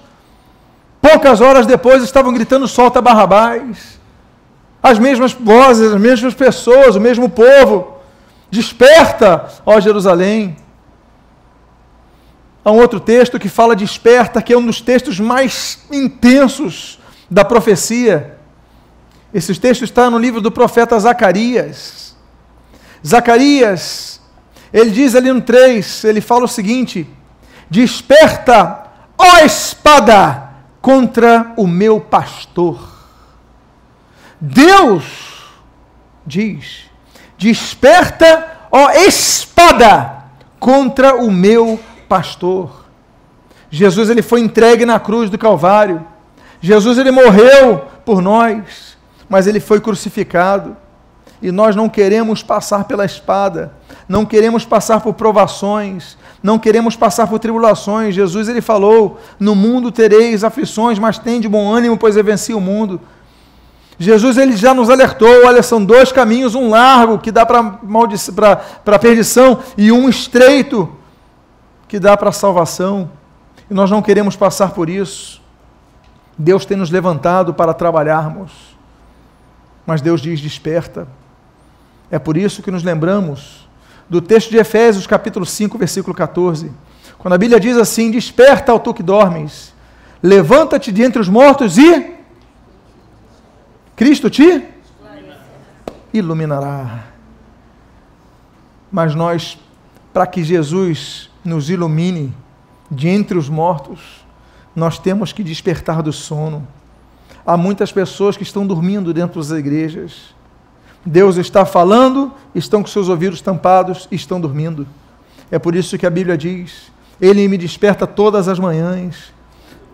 Poucas 1.01 1.41
horas 1.41 1.65
depois 1.65 2.03
estavam 2.03 2.33
gritando: 2.33 2.67
solta 2.67 3.01
Barrabás. 3.01 3.99
As 4.81 4.99
mesmas 4.99 5.31
vozes, 5.31 5.93
as 5.93 5.99
mesmas 5.99 6.33
pessoas, 6.33 6.95
o 6.95 7.01
mesmo 7.01 7.29
povo. 7.29 7.97
Desperta, 8.51 9.45
ó 9.65 9.79
Jerusalém. 9.79 10.57
Há 12.65 12.71
um 12.71 12.79
outro 12.79 12.99
texto 12.99 13.37
que 13.37 13.49
fala 13.49 13.75
desperta, 13.75 14.41
que 14.41 14.53
é 14.53 14.57
um 14.57 14.65
dos 14.65 14.79
textos 14.79 15.19
mais 15.19 15.79
intensos 15.91 16.97
da 17.29 17.43
profecia. 17.43 18.37
Esse 19.33 19.53
texto 19.55 19.83
está 19.83 20.09
no 20.09 20.17
livro 20.17 20.39
do 20.39 20.49
profeta 20.49 20.97
Zacarias. 20.97 22.15
Zacarias, 23.05 24.21
ele 24.71 24.91
diz 24.91 25.13
ali 25.13 25.31
no 25.33 25.41
3, 25.41 26.05
ele 26.05 26.21
fala 26.21 26.45
o 26.45 26.47
seguinte: 26.47 27.05
Desperta, 27.69 28.85
ó 29.17 29.39
espada, 29.39 30.49
contra 30.81 31.51
o 31.57 31.67
meu 31.67 31.99
pastor. 31.99 32.79
Deus 34.39 35.03
diz: 36.25 36.85
Desperta, 37.37 38.67
ó 38.71 38.89
espada, 38.91 40.23
contra 40.61 41.15
o 41.15 41.29
meu 41.29 41.77
pastor. 41.77 41.92
Jesus 43.69 44.09
ele 44.09 44.21
foi 44.21 44.39
entregue 44.39 44.85
na 44.85 44.99
cruz 44.99 45.29
do 45.29 45.37
Calvário. 45.37 46.05
Jesus 46.61 46.97
ele 46.97 47.11
morreu 47.11 47.85
por 48.05 48.21
nós, 48.21 48.95
mas 49.27 49.47
ele 49.47 49.59
foi 49.59 49.81
crucificado. 49.81 50.77
E 51.41 51.51
nós 51.51 51.75
não 51.75 51.89
queremos 51.89 52.41
passar 52.41 52.85
pela 52.85 53.03
espada, 53.03 53.73
não 54.07 54.25
queremos 54.25 54.63
passar 54.63 55.01
por 55.01 55.13
provações, 55.13 56.17
não 56.41 56.57
queremos 56.57 56.95
passar 56.95 57.27
por 57.27 57.39
tribulações. 57.39 58.15
Jesus 58.15 58.47
ele 58.47 58.61
falou: 58.61 59.19
"No 59.39 59.53
mundo 59.55 59.91
tereis 59.91 60.43
aflições, 60.43 60.97
mas 60.99 61.17
tende 61.17 61.49
bom 61.49 61.69
ânimo, 61.69 61.97
pois 61.97 62.15
eu 62.15 62.23
venci 62.23 62.53
o 62.53 62.61
mundo". 62.61 63.01
Jesus 63.99 64.37
ele 64.37 64.55
já 64.55 64.73
nos 64.73 64.89
alertou, 64.89 65.45
olha, 65.45 65.61
são 65.61 65.83
dois 65.83 66.11
caminhos, 66.11 66.55
um 66.55 66.69
largo 66.69 67.19
que 67.19 67.31
dá 67.31 67.45
para 67.45 68.61
a 68.85 68.99
perdição 68.99 69.59
e 69.77 69.91
um 69.91 70.09
estreito 70.09 70.89
que 71.93 71.99
dá 71.99 72.17
para 72.17 72.29
a 72.29 72.33
salvação. 72.33 73.11
E 73.69 73.73
nós 73.75 73.91
não 73.91 74.01
queremos 74.01 74.35
passar 74.35 74.71
por 74.71 74.89
isso. 74.89 75.39
Deus 76.35 76.65
tem 76.65 76.75
nos 76.75 76.89
levantado 76.89 77.53
para 77.53 77.71
trabalharmos, 77.71 78.51
mas 79.85 80.01
Deus 80.01 80.19
diz: 80.19 80.41
desperta. 80.41 81.07
É 82.09 82.17
por 82.17 82.35
isso 82.35 82.63
que 82.63 82.71
nos 82.71 82.81
lembramos 82.81 83.69
do 84.09 84.19
texto 84.19 84.49
de 84.49 84.57
Efésios, 84.57 85.05
capítulo 85.05 85.45
5, 85.45 85.77
versículo 85.77 86.15
14, 86.15 86.71
quando 87.19 87.35
a 87.35 87.37
Bíblia 87.37 87.59
diz 87.59 87.77
assim: 87.77 88.09
Desperta, 88.09 88.71
ao 88.71 88.79
tu 88.79 88.91
que 88.91 89.03
dormes, 89.03 89.71
levanta-te 90.23 90.91
de 90.91 91.03
entre 91.03 91.21
os 91.21 91.29
mortos 91.29 91.77
e 91.77 92.15
Cristo 93.95 94.31
te 94.31 94.65
iluminará. 96.11 97.03
Mas 98.91 99.13
nós, 99.13 99.59
para 100.11 100.25
que 100.25 100.43
Jesus 100.43 101.31
nos 101.43 101.69
ilumine 101.69 102.33
de 102.89 103.07
entre 103.09 103.37
os 103.37 103.49
mortos, 103.49 104.25
nós 104.75 104.97
temos 104.97 105.31
que 105.31 105.43
despertar 105.43 106.01
do 106.01 106.11
sono. 106.11 106.67
Há 107.45 107.57
muitas 107.57 107.91
pessoas 107.91 108.37
que 108.37 108.43
estão 108.43 108.65
dormindo 108.65 109.13
dentro 109.13 109.39
das 109.41 109.51
igrejas. 109.51 110.33
Deus 111.05 111.35
está 111.37 111.65
falando, 111.65 112.31
estão 112.55 112.81
com 112.81 112.87
seus 112.87 113.09
ouvidos 113.09 113.41
tampados 113.41 114.07
e 114.09 114.15
estão 114.15 114.39
dormindo. 114.39 114.87
É 115.51 115.59
por 115.59 115.75
isso 115.75 115.97
que 115.97 116.05
a 116.05 116.09
Bíblia 116.09 116.37
diz: 116.37 116.91
Ele 117.19 117.47
me 117.47 117.57
desperta 117.57 118.07
todas 118.07 118.47
as 118.47 118.57
manhãs. 118.57 119.33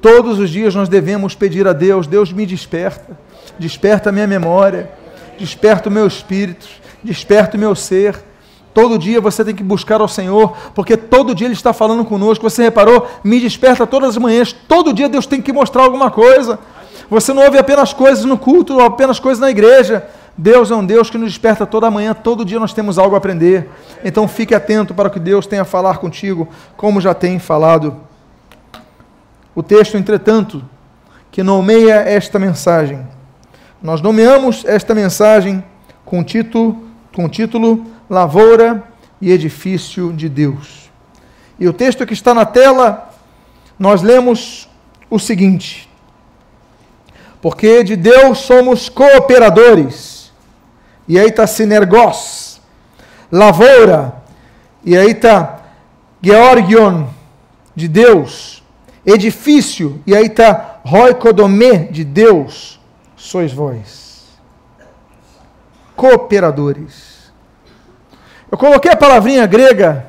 Todos 0.02 0.40
os 0.40 0.50
dias 0.50 0.76
nós 0.76 0.88
devemos 0.88 1.34
pedir 1.34 1.68
a 1.68 1.74
Deus: 1.74 2.06
Deus 2.06 2.32
me 2.32 2.46
desperta, 2.46 3.18
desperta 3.58 4.10
a 4.10 4.12
minha 4.12 4.28
memória, 4.28 4.92
desperta 5.38 5.90
o 5.90 5.92
meu 5.92 6.06
espírito, 6.06 6.68
desperta 7.04 7.58
o 7.58 7.60
meu 7.60 7.76
ser 7.76 8.29
Todo 8.74 8.98
dia 8.98 9.20
você 9.20 9.44
tem 9.44 9.56
que 9.56 9.64
buscar 9.64 10.02
ao 10.02 10.08
Senhor, 10.08 10.56
porque 10.74 10.96
todo 10.96 11.34
dia 11.36 11.48
Ele 11.48 11.54
está 11.54 11.74
falando 11.74 12.06
conosco. 12.06 12.50
Você 12.50 12.64
reparou? 12.64 13.08
Me 13.24 13.40
desperta 13.40 13.88
todas 13.88 14.10
as 14.10 14.18
manhãs. 14.18 14.54
Todo 14.54 14.94
dia 14.94 15.10
Deus 15.10 15.26
tem 15.26 15.42
que 15.42 15.52
mostrar 15.52 15.84
alguma 15.84 16.12
coisa. 16.12 16.60
Você 17.10 17.34
não 17.34 17.44
ouve 17.44 17.58
apenas 17.58 17.92
coisas 17.92 18.24
no 18.24 18.38
culto, 18.38 18.76
ou 18.76 18.82
apenas 18.82 19.20
coisas 19.20 19.40
na 19.40 19.50
igreja. 19.50 20.08
Deus 20.38 20.72
é 20.72 20.76
um 20.76 20.86
Deus 20.86 21.10
que 21.10 21.18
nos 21.18 21.30
desperta 21.30 21.66
toda 21.66 21.92
manhã, 21.92 22.14
todo 22.14 22.46
dia 22.46 22.60
nós 22.62 22.72
temos 22.72 22.98
algo 22.98 23.14
a 23.14 23.18
aprender. 23.18 23.70
Então 24.06 24.26
fique 24.26 24.56
atento 24.56 24.94
para 24.94 25.10
o 25.10 25.12
que 25.12 25.20
Deus 25.20 25.46
tem 25.46 25.60
a 25.60 25.66
falar 25.66 25.98
contigo, 25.98 26.48
como 26.78 27.02
já 27.02 27.14
tem 27.14 27.40
falado. 27.40 27.98
O 29.54 29.62
texto, 29.62 29.98
entretanto, 29.98 30.64
que 31.30 31.44
nomeia 31.44 31.96
esta 31.96 32.40
mensagem. 32.40 33.06
Nós 33.82 34.02
nomeamos 34.02 34.64
esta 34.66 34.96
mensagem 34.96 35.62
com 36.06 36.24
título, 36.24 36.86
com 37.14 37.28
título 37.28 37.86
lavoura 38.10 38.84
e 39.22 39.32
edifício 39.32 40.12
de 40.14 40.28
Deus. 40.28 40.90
E 41.60 41.68
o 41.68 41.74
texto 41.74 42.06
que 42.06 42.14
está 42.14 42.34
na 42.34 42.46
tela, 42.46 43.10
nós 43.78 44.02
lemos 44.02 44.70
o 45.10 45.20
seguinte: 45.20 45.90
Porque 47.42 47.84
de 47.84 47.96
Deus 47.96 48.40
somos 48.40 48.90
cooperadores. 48.90 50.32
E 51.08 51.20
aí 51.20 51.28
está 51.28 51.46
sinergos, 51.48 52.62
lavoura. 53.32 54.16
E 54.86 54.96
aí 54.98 55.12
está 55.12 55.60
Georgion, 56.22 57.08
de 57.76 57.88
Deus. 57.88 58.64
Edifício. 59.06 60.02
E 60.06 60.16
aí 60.16 60.28
está 60.28 60.80
Roicodomé, 60.86 61.86
de 61.86 62.04
Deus, 62.04 62.80
sois 63.16 63.52
vós. 63.52 64.28
Cooperadores. 65.96 67.09
Eu 68.52 68.58
coloquei 68.58 68.92
a 68.92 68.98
palavrinha 68.98 69.46
grega 69.46 70.08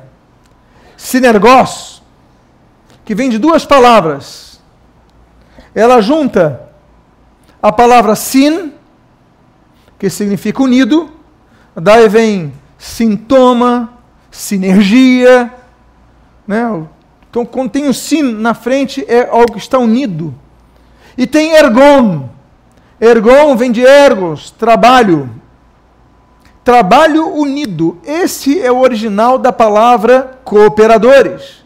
sinergos, 0.97 2.01
que 3.03 3.15
vem 3.15 3.29
de 3.29 3.37
duas 3.37 3.65
palavras. 3.65 4.61
Ela 5.73 6.01
junta 6.01 6.69
a 7.61 7.71
palavra 7.71 8.15
sin, 8.15 8.73
que 9.97 10.09
significa 10.09 10.61
unido, 10.61 11.09
daí 11.75 12.07
vem 12.07 12.53
sintoma, 12.77 13.93
sinergia, 14.29 15.53
né? 16.47 16.85
Então, 17.29 17.45
quando 17.45 17.71
tem 17.71 17.87
o 17.87 17.93
sin 17.93 18.23
na 18.23 18.53
frente, 18.53 19.05
é 19.07 19.29
algo 19.29 19.53
que 19.53 19.59
está 19.59 19.77
unido. 19.77 20.35
E 21.17 21.25
tem 21.25 21.53
ergon. 21.53 22.29
Ergon 22.99 23.55
vem 23.55 23.71
de 23.71 23.81
ergos, 23.81 24.51
trabalho, 24.51 25.29
Trabalho 26.63 27.27
unido. 27.33 27.97
Esse 28.05 28.59
é 28.61 28.71
o 28.71 28.79
original 28.79 29.37
da 29.37 29.51
palavra 29.51 30.39
cooperadores. 30.43 31.63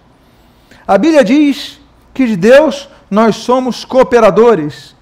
A 0.87 0.97
Bíblia 0.97 1.23
diz 1.23 1.79
que 2.13 2.25
de 2.25 2.35
Deus 2.35 2.87
nós 3.09 3.35
somos 3.35 3.83
cooperadores. 3.83 4.95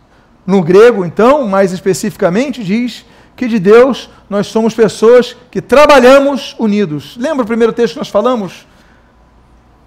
No 0.45 0.61
grego, 0.61 1.05
então, 1.05 1.47
mais 1.47 1.71
especificamente, 1.71 2.63
diz 2.63 3.05
que 3.35 3.47
de 3.47 3.59
Deus 3.59 4.09
nós 4.29 4.47
somos 4.47 4.73
pessoas 4.73 5.35
que 5.49 5.61
trabalhamos 5.61 6.55
unidos. 6.59 7.15
Lembra 7.17 7.43
o 7.43 7.47
primeiro 7.47 7.71
texto 7.71 7.93
que 7.93 7.99
nós 7.99 8.09
falamos? 8.09 8.67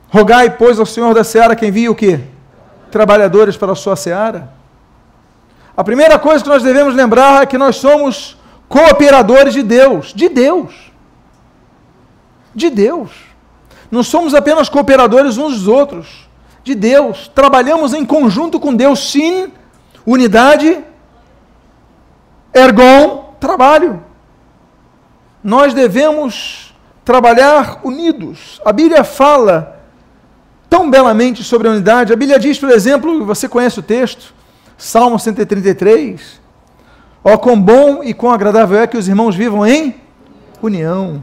Rogai, 0.09 0.51
pois, 0.51 0.79
ao 0.79 0.87
Senhor 0.87 1.13
da 1.15 1.25
seara 1.25 1.57
que 1.57 1.67
envia 1.67 1.91
o 1.91 1.95
quê? 1.95 2.21
Trabalhadores 2.91 3.57
para 3.57 3.73
a 3.73 3.77
sua 3.77 3.97
seara. 3.97 4.51
A 5.77 5.85
primeira 5.85 6.19
coisa 6.19 6.43
que 6.43 6.49
nós 6.49 6.63
devemos 6.63 6.95
lembrar 6.95 7.43
é 7.43 7.47
que 7.47 7.59
nós 7.59 7.77
somos 7.77 8.37
cooperadores 8.69 9.55
de 9.55 9.63
Deus, 9.63 10.13
de 10.15 10.29
Deus. 10.29 10.93
De 12.55 12.71
Deus. 12.71 13.11
Não 13.91 14.03
somos 14.03 14.35
apenas 14.35 14.69
cooperadores 14.69 15.39
uns 15.39 15.55
dos 15.55 15.69
outros, 15.69 16.29
de 16.65 16.75
Deus. 16.75 17.31
Trabalhamos 17.35 17.95
em 17.95 18.05
conjunto 18.05 18.59
com 18.59 18.75
Deus, 18.75 19.11
sim, 19.11 19.53
unidade, 20.05 20.83
ergon, 22.53 23.35
trabalho. 23.39 24.03
Nós 25.43 25.73
devemos 25.73 26.75
trabalhar 27.05 27.81
unidos. 27.85 28.61
A 28.65 28.73
Bíblia 28.73 29.05
fala 29.05 29.81
tão 30.69 30.91
belamente 30.91 31.45
sobre 31.45 31.69
a 31.69 31.71
unidade. 31.71 32.13
A 32.13 32.17
Bíblia 32.17 32.39
diz, 32.39 32.59
por 32.59 32.71
exemplo, 32.71 33.25
você 33.25 33.49
conhece 33.49 33.79
o 33.79 33.83
texto, 33.83 34.35
Salmo 34.77 35.19
133, 35.19 36.41
Ó, 37.29 37.35
oh, 37.35 37.39
quão 37.39 37.61
bom 37.61 38.05
e 38.05 38.15
quão 38.15 38.31
agradável 38.31 38.79
é 38.79 38.87
que 38.87 38.97
os 38.97 39.09
irmãos 39.09 39.35
vivam 39.35 39.67
em 39.67 39.97
união. 40.63 41.21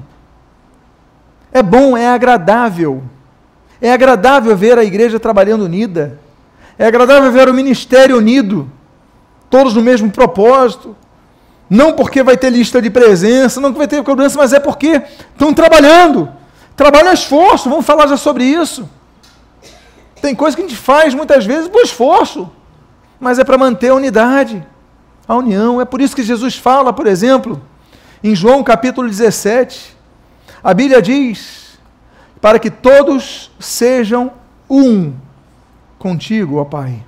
É 1.50 1.64
bom, 1.64 1.96
é 1.96 2.10
agradável. 2.10 3.02
É 3.80 3.90
agradável 3.90 4.54
ver 4.54 4.78
a 4.78 4.84
igreja 4.84 5.18
trabalhando 5.18 5.64
unida. 5.64 6.20
É 6.78 6.86
agradável 6.86 7.32
ver 7.32 7.48
o 7.48 7.54
ministério 7.54 8.18
unido, 8.18 8.70
todos 9.50 9.74
no 9.76 9.82
mesmo 9.82 10.12
propósito. 10.12 10.94
Não 11.70 11.94
porque 11.94 12.22
vai 12.22 12.36
ter 12.36 12.50
lista 12.50 12.82
de 12.82 12.90
presença, 12.90 13.62
não 13.62 13.72
que 13.72 13.78
vai 13.78 13.88
ter 13.88 14.04
cobrança, 14.04 14.38
mas 14.38 14.52
é 14.52 14.60
porque 14.60 15.02
estão 15.32 15.54
trabalhando. 15.54 16.30
Trabalho 16.76 17.08
é 17.08 17.14
esforço, 17.14 17.70
vamos 17.70 17.86
falar 17.86 18.08
já 18.08 18.18
sobre 18.18 18.44
isso. 18.44 18.90
Tem 20.22 20.36
coisa 20.36 20.58
que 20.58 20.64
a 20.64 20.68
gente 20.68 20.78
faz 20.78 21.14
muitas 21.14 21.46
vezes 21.46 21.70
por 21.70 21.82
esforço, 21.82 22.52
mas 23.22 23.40
é 23.40 23.46
para 23.46 23.58
manter 23.58 23.88
a 23.88 23.96
unidade 23.96 24.68
a 25.28 25.36
união. 25.36 25.82
É 25.82 25.86
por 25.86 26.02
isso 26.02 26.16
que 26.16 26.24
Jesus 26.24 26.56
fala, 26.56 26.94
por 26.94 27.08
exemplo, 27.08 27.62
em 28.24 28.36
João 28.36 28.64
capítulo 28.64 29.08
17, 29.08 29.98
a 30.64 30.74
Bíblia 30.74 31.02
diz: 31.02 31.78
para 32.44 32.60
que 32.60 32.70
todos 32.70 33.52
sejam 33.58 34.32
um 34.70 35.14
contigo, 35.98 36.58
ó 36.58 36.66
Pai. 36.66 37.02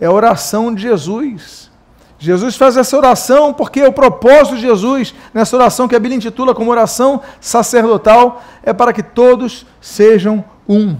É 0.00 0.06
a 0.06 0.10
oração 0.10 0.74
de 0.74 0.80
Jesus. 0.80 1.70
Jesus 2.18 2.56
faz 2.56 2.76
essa 2.76 2.96
oração 2.96 3.52
porque 3.52 3.82
o 3.82 3.92
propósito 3.92 4.56
de 4.56 4.62
Jesus, 4.62 5.14
nessa 5.34 5.56
oração 5.56 5.86
que 5.86 5.94
a 5.94 5.98
Bíblia 5.98 6.16
intitula 6.16 6.54
como 6.54 6.70
oração 6.70 7.20
sacerdotal, 7.38 8.42
é 8.62 8.72
para 8.72 8.94
que 8.94 9.02
todos 9.02 9.66
sejam 9.78 10.42
um. 10.66 10.96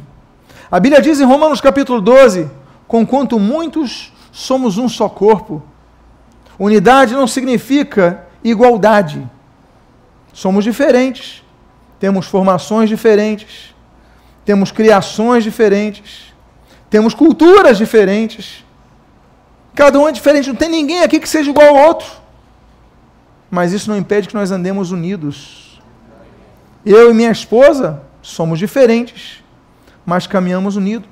A 0.71 0.79
Bíblia 0.79 1.01
diz 1.01 1.19
em 1.19 1.25
Romanos 1.25 1.61
capítulo 1.61 2.01
12: 2.01 2.51
Conquanto 2.87 3.39
muitos 3.39 4.13
somos 4.31 4.77
um 4.77 4.89
só 4.89 5.09
corpo, 5.09 5.63
Unidade 6.63 7.13
não 7.13 7.27
significa 7.27 8.25
igualdade. 8.45 9.29
Somos 10.33 10.63
diferentes, 10.63 11.43
temos 11.99 12.27
formações 12.27 12.89
diferentes, 12.89 13.75
temos 14.45 14.71
criações 14.71 15.43
diferentes, 15.43 16.33
temos 16.89 17.15
culturas 17.15 17.77
diferentes. 17.77 18.65
Cada 19.75 19.99
um 19.99 20.07
é 20.07 20.13
diferente, 20.13 20.51
não 20.51 20.55
tem 20.55 20.69
ninguém 20.69 21.03
aqui 21.03 21.19
que 21.19 21.29
seja 21.29 21.51
igual 21.51 21.67
ao 21.67 21.85
outro. 21.89 22.07
Mas 23.51 23.73
isso 23.73 23.91
não 23.91 23.99
impede 23.99 24.29
que 24.29 24.35
nós 24.37 24.53
andemos 24.53 24.93
unidos. 24.93 25.83
Eu 26.87 27.11
e 27.11 27.15
minha 27.15 27.33
esposa 27.33 28.03
somos 28.23 28.61
diferentes, 28.61 29.43
mas 30.07 30.29
caminhamos 30.29 30.77
unidos. 30.77 31.11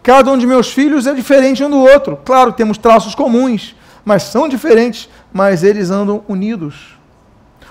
Cada 0.00 0.30
um 0.30 0.38
de 0.38 0.46
meus 0.46 0.72
filhos 0.72 1.08
é 1.08 1.12
diferente 1.12 1.64
um 1.64 1.68
do 1.68 1.80
outro. 1.80 2.16
Claro, 2.24 2.52
temos 2.52 2.78
traços 2.78 3.16
comuns, 3.16 3.74
mas 4.04 4.24
são 4.24 4.48
diferentes, 4.48 5.08
mas 5.32 5.62
eles 5.62 5.90
andam 5.90 6.22
unidos. 6.28 6.96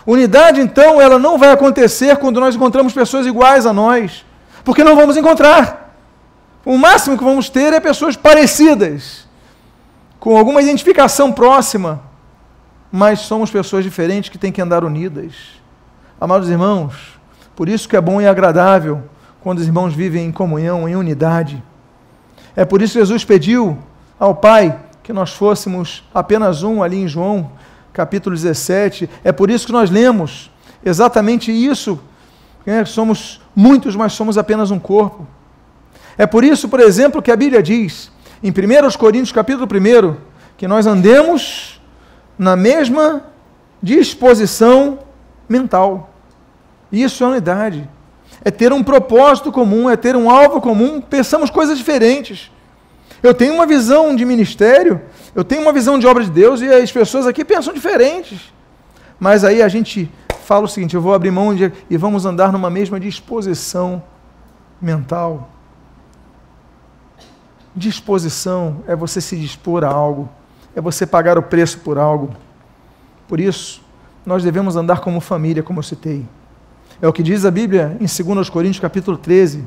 Unidade, 0.05 0.61
então, 0.61 1.01
ela 1.01 1.19
não 1.19 1.37
vai 1.37 1.51
acontecer 1.51 2.15
quando 2.17 2.39
nós 2.39 2.55
encontramos 2.55 2.93
pessoas 2.93 3.25
iguais 3.25 3.65
a 3.65 3.73
nós, 3.73 4.25
porque 4.63 4.83
não 4.83 4.95
vamos 4.95 5.17
encontrar. 5.17 5.93
O 6.63 6.77
máximo 6.77 7.17
que 7.17 7.23
vamos 7.23 7.49
ter 7.49 7.73
é 7.73 7.79
pessoas 7.79 8.15
parecidas, 8.15 9.27
com 10.19 10.37
alguma 10.37 10.61
identificação 10.61 11.31
próxima, 11.31 12.01
mas 12.91 13.19
somos 13.19 13.51
pessoas 13.51 13.83
diferentes 13.83 14.29
que 14.29 14.37
têm 14.37 14.51
que 14.51 14.61
andar 14.61 14.83
unidas. 14.83 15.33
Amados 16.19 16.49
irmãos, 16.49 17.19
por 17.55 17.67
isso 17.67 17.87
que 17.87 17.95
é 17.95 18.01
bom 18.01 18.21
e 18.21 18.27
agradável 18.27 19.03
quando 19.41 19.59
os 19.59 19.65
irmãos 19.65 19.93
vivem 19.93 20.25
em 20.25 20.31
comunhão, 20.31 20.87
em 20.87 20.95
unidade. 20.95 21.61
É 22.55 22.65
por 22.65 22.81
isso 22.81 22.93
que 22.93 22.99
Jesus 22.99 23.23
pediu 23.23 23.77
ao 24.19 24.35
Pai 24.35 24.77
que 25.07 25.13
nós 25.13 25.31
fôssemos 25.31 26.03
apenas 26.13 26.63
um 26.63 26.83
ali 26.83 26.97
em 26.97 27.07
João 27.07 27.49
capítulo 27.93 28.35
17. 28.35 29.09
É 29.23 29.31
por 29.31 29.49
isso 29.49 29.65
que 29.65 29.71
nós 29.71 29.89
lemos 29.89 30.51
exatamente 30.83 31.49
isso. 31.49 31.97
Né? 32.65 32.83
Somos 32.83 33.39
muitos, 33.55 33.95
mas 33.95 34.11
somos 34.11 34.37
apenas 34.37 34.69
um 34.69 34.77
corpo. 34.77 35.25
É 36.17 36.27
por 36.27 36.43
isso, 36.43 36.67
por 36.67 36.81
exemplo, 36.81 37.21
que 37.21 37.31
a 37.31 37.37
Bíblia 37.37 37.63
diz, 37.63 38.11
em 38.43 38.49
1 38.49 38.97
Coríntios 38.97 39.31
capítulo 39.31 39.65
1, 39.65 40.17
que 40.57 40.67
nós 40.67 40.85
andemos 40.85 41.79
na 42.37 42.57
mesma 42.57 43.23
disposição 43.81 44.99
mental. 45.47 46.13
Isso 46.91 47.23
é 47.23 47.27
unidade. 47.27 47.89
É 48.43 48.51
ter 48.51 48.73
um 48.73 48.83
propósito 48.83 49.53
comum, 49.53 49.89
é 49.89 49.95
ter 49.95 50.17
um 50.17 50.29
alvo 50.29 50.59
comum, 50.59 50.99
pensamos 50.99 51.49
coisas 51.49 51.77
diferentes. 51.77 52.51
Eu 53.21 53.33
tenho 53.33 53.53
uma 53.53 53.65
visão 53.65 54.15
de 54.15 54.23
ministério, 54.23 55.01
eu 55.33 55.43
tenho 55.43 55.61
uma 55.61 55.73
visão 55.73 55.97
de 55.97 56.05
obra 56.05 56.23
de 56.23 56.29
Deus 56.29 56.61
e 56.61 56.67
as 56.67 56.91
pessoas 56.91 57.25
aqui 57.25 57.43
pensam 57.43 57.73
diferentes. 57.73 58.53
Mas 59.19 59.43
aí 59.43 59.61
a 59.61 59.67
gente 59.67 60.09
fala 60.43 60.65
o 60.65 60.67
seguinte: 60.67 60.95
eu 60.95 61.01
vou 61.01 61.13
abrir 61.13 61.31
mão 61.31 61.55
de, 61.55 61.71
e 61.89 61.97
vamos 61.97 62.25
andar 62.25 62.51
numa 62.51 62.69
mesma 62.69 62.99
disposição 62.99 64.03
mental. 64.81 65.49
Disposição 67.75 68.83
é 68.87 68.95
você 68.95 69.21
se 69.21 69.35
dispor 69.35 69.83
a 69.83 69.87
algo, 69.87 70.29
é 70.75 70.81
você 70.81 71.05
pagar 71.05 71.37
o 71.37 71.43
preço 71.43 71.79
por 71.79 71.97
algo. 71.97 72.33
Por 73.27 73.39
isso, 73.39 73.81
nós 74.25 74.43
devemos 74.43 74.75
andar 74.75 74.99
como 74.99 75.19
família, 75.19 75.63
como 75.63 75.79
eu 75.79 75.83
citei. 75.83 76.25
É 77.01 77.07
o 77.07 77.13
que 77.13 77.21
diz 77.21 77.45
a 77.45 77.51
Bíblia 77.51 77.97
em 77.99 78.05
2 78.05 78.49
Coríntios 78.49 78.79
capítulo 78.79 79.17
13. 79.17 79.63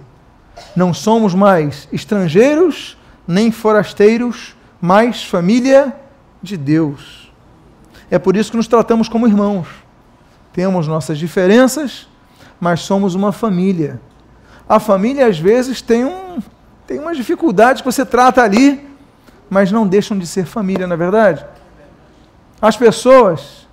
Não 0.75 0.93
somos 0.93 1.35
mais 1.35 1.89
estrangeiros 1.93 2.97
nem 3.27 3.51
forasteiros, 3.51 4.57
mas 4.81 5.25
família 5.25 5.95
de 6.43 6.57
Deus. 6.57 7.33
É 8.11 8.19
por 8.19 8.37
isso 8.37 8.51
que 8.51 8.57
nos 8.57 8.67
tratamos 8.67 9.09
como 9.09 9.27
irmãos. 9.27 9.69
Temos 10.53 10.89
nossas 10.89 11.19
diferenças, 11.19 12.09
mas 12.61 12.81
somos 12.81 13.15
uma 13.15 13.31
família. 13.31 14.01
A 14.69 14.81
família, 14.81 15.27
às 15.27 15.39
vezes, 15.39 15.81
tem, 15.81 16.05
um, 16.05 16.39
tem 16.87 16.99
umas 16.99 17.17
dificuldades 17.17 17.83
que 17.83 17.91
você 17.91 18.05
trata 18.05 18.43
ali, 18.43 18.89
mas 19.49 19.71
não 19.71 19.87
deixam 19.87 20.19
de 20.19 20.27
ser 20.27 20.45
família, 20.45 20.87
na 20.87 20.95
é 20.95 20.99
verdade? 20.99 21.45
As 22.61 22.77
pessoas, 22.77 23.67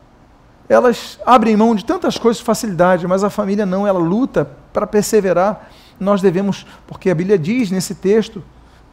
elas 0.70 1.20
abrem 1.26 1.58
mão 1.58 1.76
de 1.76 1.84
tantas 1.84 2.18
coisas 2.18 2.42
com 2.42 2.46
facilidade, 2.46 3.08
mas 3.08 3.24
a 3.24 3.30
família 3.30 3.66
não, 3.66 3.86
ela 3.86 4.00
luta 4.00 4.50
para 4.72 4.88
perseverar. 4.88 5.70
Nós 6.00 6.22
devemos, 6.22 6.66
porque 6.86 7.10
a 7.10 7.16
Bíblia 7.16 7.38
diz 7.38 7.72
nesse 7.72 7.96
texto, 7.96 8.44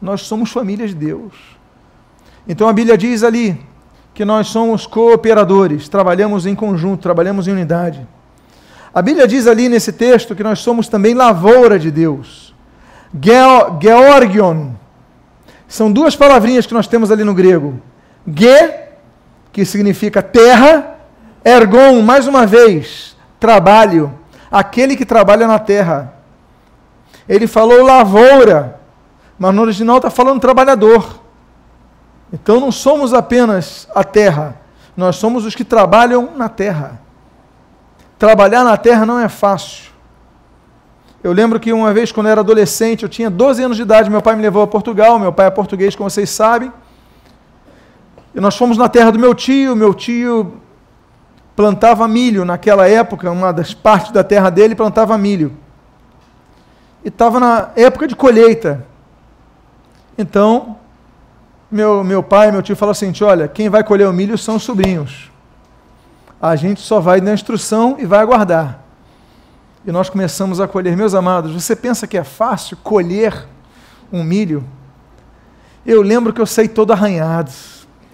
nós 0.01 0.21
somos 0.21 0.51
família 0.51 0.87
de 0.87 0.95
Deus. 0.95 1.33
Então 2.47 2.67
a 2.67 2.73
Bíblia 2.73 2.97
diz 2.97 3.23
ali 3.23 3.59
que 4.13 4.23
nós 4.23 4.47
somos 4.47 4.87
cooperadores, 4.87 5.89
trabalhamos 5.89 6.45
em 6.45 6.55
conjunto, 6.55 7.01
trabalhamos 7.01 7.47
em 7.47 7.51
unidade. 7.51 8.07
A 8.93 9.01
Bíblia 9.01 9.27
diz 9.27 9.45
ali 9.45 9.67
nesse 9.67 9.91
texto 9.91 10.35
que 10.35 10.43
nós 10.43 10.59
somos 10.59 10.87
também 10.87 11.13
lavoura 11.13 11.77
de 11.77 11.91
Deus. 11.91 12.55
Georgion. 13.21 14.71
São 15.67 15.91
duas 15.91 16.15
palavrinhas 16.15 16.65
que 16.65 16.73
nós 16.73 16.87
temos 16.87 17.11
ali 17.11 17.23
no 17.23 17.33
grego. 17.33 17.81
Ge, 18.25 18.73
que 19.51 19.65
significa 19.65 20.21
terra, 20.21 20.95
ergon, 21.43 22.01
mais 22.01 22.27
uma 22.27 22.45
vez, 22.45 23.17
trabalho, 23.39 24.13
aquele 24.49 24.95
que 24.95 25.05
trabalha 25.05 25.47
na 25.47 25.59
terra. 25.59 26.13
Ele 27.27 27.47
falou 27.47 27.83
lavoura, 27.83 28.74
mas 29.37 29.53
no 29.53 29.61
original 29.61 29.97
está 29.97 30.09
falando 30.09 30.39
trabalhador. 30.39 31.19
Então 32.31 32.59
não 32.59 32.71
somos 32.71 33.13
apenas 33.13 33.87
a 33.93 34.03
terra, 34.03 34.59
nós 34.95 35.17
somos 35.17 35.45
os 35.45 35.55
que 35.55 35.63
trabalham 35.63 36.31
na 36.35 36.49
terra. 36.49 36.99
Trabalhar 38.17 38.63
na 38.63 38.77
terra 38.77 39.05
não 39.05 39.19
é 39.19 39.27
fácil. 39.27 39.91
Eu 41.23 41.33
lembro 41.33 41.59
que 41.59 41.73
uma 41.73 41.91
vez, 41.93 42.11
quando 42.11 42.27
eu 42.27 42.33
era 42.33 42.41
adolescente, 42.41 43.03
eu 43.03 43.09
tinha 43.09 43.29
12 43.29 43.63
anos 43.63 43.77
de 43.77 43.83
idade, 43.83 44.09
meu 44.09 44.21
pai 44.21 44.35
me 44.35 44.41
levou 44.41 44.61
a 44.61 44.67
Portugal, 44.67 45.17
meu 45.17 45.33
pai 45.33 45.47
é 45.47 45.49
português, 45.49 45.95
como 45.95 46.09
vocês 46.09 46.29
sabem. 46.29 46.71
E 48.33 48.39
nós 48.39 48.55
fomos 48.55 48.77
na 48.77 48.87
terra 48.87 49.11
do 49.11 49.17
meu 49.17 49.33
tio, 49.33 49.75
meu 49.75 49.93
tio 49.93 50.61
plantava 51.55 52.07
milho 52.07 52.45
naquela 52.45 52.87
época, 52.87 53.31
uma 53.31 53.51
das 53.51 53.73
partes 53.73 54.11
da 54.11 54.23
terra 54.23 54.49
dele 54.49 54.75
plantava 54.75 55.17
milho. 55.17 55.53
E 57.03 57.07
estava 57.07 57.39
na 57.39 57.69
época 57.75 58.07
de 58.07 58.15
colheita. 58.15 58.85
Então, 60.17 60.77
meu, 61.69 62.03
meu 62.03 62.23
pai, 62.23 62.51
meu 62.51 62.61
tio 62.61 62.75
falou 62.75 62.91
assim: 62.91 63.11
olha, 63.21 63.47
quem 63.47 63.69
vai 63.69 63.83
colher 63.83 64.07
o 64.07 64.13
milho 64.13 64.37
são 64.37 64.55
os 64.55 64.63
sobrinhos. 64.63 65.31
A 66.41 66.55
gente 66.55 66.79
só 66.81 66.99
vai 66.99 67.19
dar 67.19 67.33
instrução 67.33 67.97
e 67.99 68.05
vai 68.05 68.19
aguardar. 68.19 68.79
E 69.85 69.91
nós 69.91 70.09
começamos 70.09 70.59
a 70.59 70.67
colher. 70.67 70.95
Meus 70.95 71.13
amados, 71.13 71.51
você 71.51 71.75
pensa 71.75 72.07
que 72.07 72.17
é 72.17 72.23
fácil 72.23 72.77
colher 72.77 73.47
um 74.11 74.23
milho? 74.23 74.63
Eu 75.85 76.01
lembro 76.01 76.33
que 76.33 76.41
eu 76.41 76.45
saí 76.45 76.67
todo 76.67 76.91
arranhado, 76.91 77.51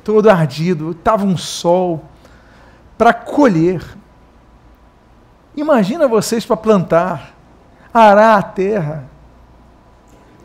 todo 0.03 0.29
ardido, 0.29 0.91
estava 0.91 1.25
um 1.25 1.37
sol 1.37 2.03
para 2.97 3.13
colher. 3.13 3.83
Imagina 5.55 6.07
vocês 6.07 6.45
para 6.45 6.57
plantar, 6.57 7.33
arar 7.93 8.39
a 8.39 8.43
terra, 8.43 9.05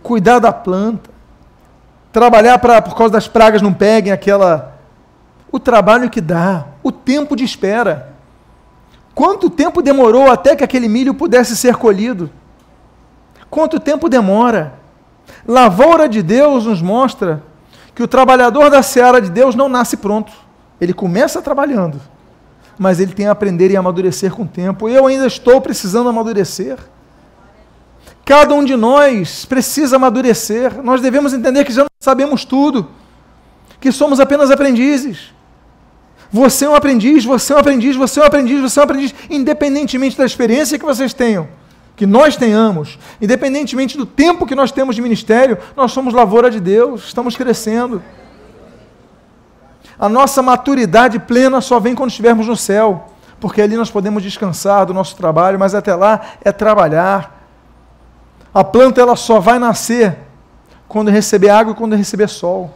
cuidar 0.02 0.38
da 0.38 0.52
planta 0.52 1.15
trabalhar 2.16 2.58
para 2.58 2.80
por 2.80 2.96
causa 2.96 3.12
das 3.12 3.28
pragas 3.28 3.60
não 3.60 3.74
peguem 3.74 4.10
aquela 4.10 4.74
o 5.52 5.60
trabalho 5.60 6.08
que 6.08 6.18
dá, 6.18 6.64
o 6.82 6.90
tempo 6.90 7.36
de 7.36 7.44
espera. 7.44 8.14
Quanto 9.14 9.50
tempo 9.50 9.82
demorou 9.82 10.30
até 10.30 10.56
que 10.56 10.64
aquele 10.64 10.88
milho 10.88 11.12
pudesse 11.12 11.54
ser 11.54 11.76
colhido? 11.76 12.30
Quanto 13.50 13.78
tempo 13.78 14.08
demora? 14.08 14.72
Lavoura 15.46 16.08
de 16.08 16.22
Deus 16.22 16.64
nos 16.64 16.80
mostra 16.80 17.42
que 17.94 18.02
o 18.02 18.08
trabalhador 18.08 18.70
da 18.70 18.82
seara 18.82 19.20
de 19.20 19.28
Deus 19.28 19.54
não 19.54 19.68
nasce 19.68 19.98
pronto. 19.98 20.32
Ele 20.80 20.94
começa 20.94 21.42
trabalhando, 21.42 22.00
mas 22.78 22.98
ele 22.98 23.12
tem 23.12 23.26
a 23.26 23.32
aprender 23.32 23.70
e 23.70 23.76
amadurecer 23.76 24.32
com 24.32 24.44
o 24.44 24.48
tempo. 24.48 24.88
Eu 24.88 25.06
ainda 25.06 25.26
estou 25.26 25.60
precisando 25.60 26.08
amadurecer. 26.08 26.78
Cada 28.26 28.52
um 28.56 28.64
de 28.64 28.74
nós 28.74 29.44
precisa 29.44 29.94
amadurecer. 29.94 30.82
Nós 30.82 31.00
devemos 31.00 31.32
entender 31.32 31.64
que 31.64 31.72
já 31.72 31.82
não 31.82 31.88
sabemos 32.00 32.44
tudo, 32.44 32.88
que 33.80 33.92
somos 33.92 34.18
apenas 34.18 34.50
aprendizes. 34.50 35.32
Você 36.32 36.64
é 36.64 36.68
um 36.68 36.74
aprendiz, 36.74 37.24
você 37.24 37.52
é 37.52 37.56
um 37.56 37.60
aprendiz, 37.60 37.94
você 37.94 38.18
é 38.18 38.24
um 38.24 38.26
aprendiz, 38.26 38.60
você 38.60 38.80
é 38.80 38.82
um 38.82 38.84
aprendiz, 38.84 39.14
independentemente 39.30 40.18
da 40.18 40.24
experiência 40.24 40.76
que 40.76 40.84
vocês 40.84 41.14
tenham, 41.14 41.46
que 41.94 42.04
nós 42.04 42.34
tenhamos, 42.34 42.98
independentemente 43.22 43.96
do 43.96 44.04
tempo 44.04 44.44
que 44.44 44.56
nós 44.56 44.72
temos 44.72 44.96
de 44.96 45.02
ministério, 45.02 45.56
nós 45.76 45.92
somos 45.92 46.12
lavoura 46.12 46.50
de 46.50 46.58
Deus, 46.58 47.04
estamos 47.04 47.36
crescendo. 47.36 48.02
A 49.96 50.08
nossa 50.08 50.42
maturidade 50.42 51.20
plena 51.20 51.60
só 51.60 51.78
vem 51.78 51.94
quando 51.94 52.10
estivermos 52.10 52.48
no 52.48 52.56
céu, 52.56 53.06
porque 53.38 53.62
ali 53.62 53.76
nós 53.76 53.88
podemos 53.88 54.20
descansar 54.20 54.84
do 54.84 54.92
nosso 54.92 55.14
trabalho, 55.16 55.60
mas 55.60 55.76
até 55.76 55.94
lá 55.94 56.20
é 56.44 56.50
trabalhar. 56.50 57.35
A 58.56 58.64
planta 58.64 59.02
ela 59.02 59.16
só 59.16 59.38
vai 59.38 59.58
nascer 59.58 60.16
quando 60.88 61.10
receber 61.10 61.50
água 61.50 61.74
e 61.74 61.76
quando 61.76 61.94
receber 61.94 62.26
sol. 62.26 62.72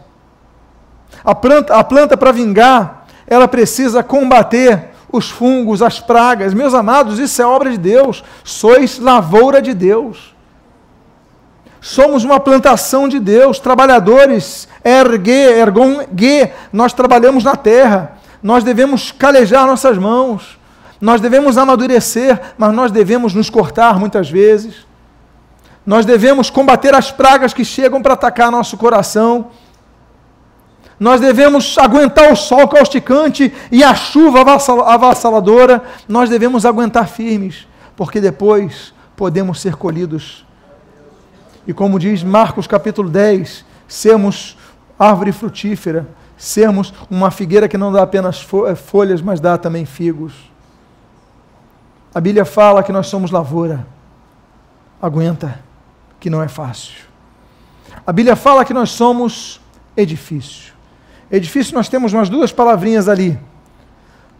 A 1.24 1.34
planta, 1.34 1.74
a 1.74 1.82
planta 1.82 2.18
para 2.18 2.32
vingar, 2.32 3.06
ela 3.26 3.48
precisa 3.48 4.02
combater 4.02 4.90
os 5.10 5.30
fungos, 5.30 5.80
as 5.80 5.98
pragas. 5.98 6.52
Meus 6.52 6.74
amados, 6.74 7.18
isso 7.18 7.40
é 7.40 7.46
obra 7.46 7.70
de 7.70 7.78
Deus. 7.78 8.22
Sois 8.44 8.98
lavoura 8.98 9.62
de 9.62 9.72
Deus. 9.72 10.34
Somos 11.80 12.24
uma 12.24 12.38
plantação 12.38 13.08
de 13.08 13.18
Deus, 13.18 13.58
trabalhadores, 13.58 14.68
ergue, 14.84 15.32
ergon, 15.32 16.02
ge, 16.14 16.50
nós 16.70 16.92
trabalhamos 16.92 17.42
na 17.42 17.56
terra. 17.56 18.18
Nós 18.42 18.62
devemos 18.62 19.12
calejar 19.12 19.66
nossas 19.66 19.96
mãos. 19.96 20.58
Nós 21.00 21.22
devemos 21.22 21.56
amadurecer, 21.56 22.38
mas 22.58 22.70
nós 22.74 22.92
devemos 22.92 23.32
nos 23.32 23.48
cortar 23.48 23.98
muitas 23.98 24.28
vezes. 24.28 24.89
Nós 25.84 26.04
devemos 26.04 26.50
combater 26.50 26.94
as 26.94 27.10
pragas 27.10 27.52
que 27.52 27.64
chegam 27.64 28.02
para 28.02 28.14
atacar 28.14 28.50
nosso 28.50 28.76
coração 28.76 29.50
nós 31.00 31.18
devemos 31.18 31.78
aguentar 31.78 32.30
o 32.30 32.36
sol 32.36 32.68
causticante 32.68 33.50
e 33.72 33.82
a 33.82 33.94
chuva 33.94 34.42
avassaladora, 34.42 35.82
nós 36.06 36.28
devemos 36.28 36.66
aguentar 36.66 37.08
firmes, 37.08 37.66
porque 37.96 38.20
depois 38.20 38.92
podemos 39.16 39.62
ser 39.62 39.76
colhidos. 39.76 40.44
E 41.66 41.72
como 41.72 41.98
diz 41.98 42.22
Marcos 42.22 42.66
capítulo 42.66 43.08
10, 43.08 43.64
sermos 43.88 44.58
árvore 44.98 45.32
frutífera, 45.32 46.06
sermos 46.36 46.92
uma 47.10 47.30
figueira 47.30 47.66
que 47.66 47.78
não 47.78 47.90
dá 47.90 48.02
apenas 48.02 48.46
eh, 48.66 48.74
folhas, 48.74 49.22
mas 49.22 49.40
dá 49.40 49.56
também 49.56 49.86
figos. 49.86 50.34
A 52.14 52.20
Bíblia 52.20 52.44
fala 52.44 52.82
que 52.82 52.92
nós 52.92 53.06
somos 53.06 53.30
lavoura. 53.30 53.86
Aguenta, 55.00 55.60
que 56.20 56.30
não 56.30 56.42
é 56.42 56.48
fácil. 56.48 56.94
A 58.06 58.12
Bíblia 58.12 58.36
fala 58.36 58.64
que 58.64 58.74
nós 58.74 58.90
somos 58.90 59.60
edifício. 59.96 60.74
Edifício, 61.30 61.74
nós 61.74 61.88
temos 61.88 62.12
umas 62.12 62.28
duas 62.28 62.52
palavrinhas 62.52 63.08
ali. 63.08 63.38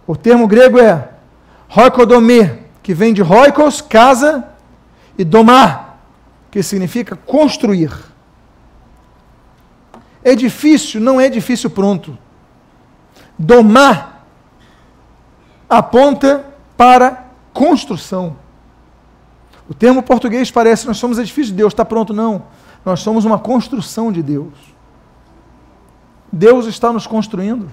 O 0.06 0.14
termo 0.14 0.46
grego 0.46 0.78
é 0.78 1.08
roikodome, 1.68 2.60
que 2.82 2.92
vem 2.92 3.14
de 3.14 3.22
roikos, 3.22 3.80
casa, 3.80 4.44
e 5.16 5.24
domar, 5.24 6.00
que 6.50 6.62
significa 6.62 7.14
construir. 7.14 7.92
Edifício 10.24 11.00
não 11.00 11.20
é 11.20 11.26
edifício 11.26 11.70
pronto. 11.70 12.18
Domar 13.38 14.26
aponta 15.68 16.44
para 16.76 17.26
construção. 17.52 18.36
O 19.70 19.74
termo 19.74 20.02
português 20.02 20.50
parece 20.50 20.84
nós 20.84 20.98
somos 20.98 21.16
edifício 21.16 21.52
de 21.52 21.58
Deus, 21.58 21.72
está 21.72 21.84
pronto? 21.84 22.12
Não. 22.12 22.42
Nós 22.84 22.98
somos 23.00 23.24
uma 23.24 23.38
construção 23.38 24.10
de 24.10 24.20
Deus. 24.20 24.52
Deus 26.32 26.66
está 26.66 26.92
nos 26.92 27.06
construindo. 27.06 27.70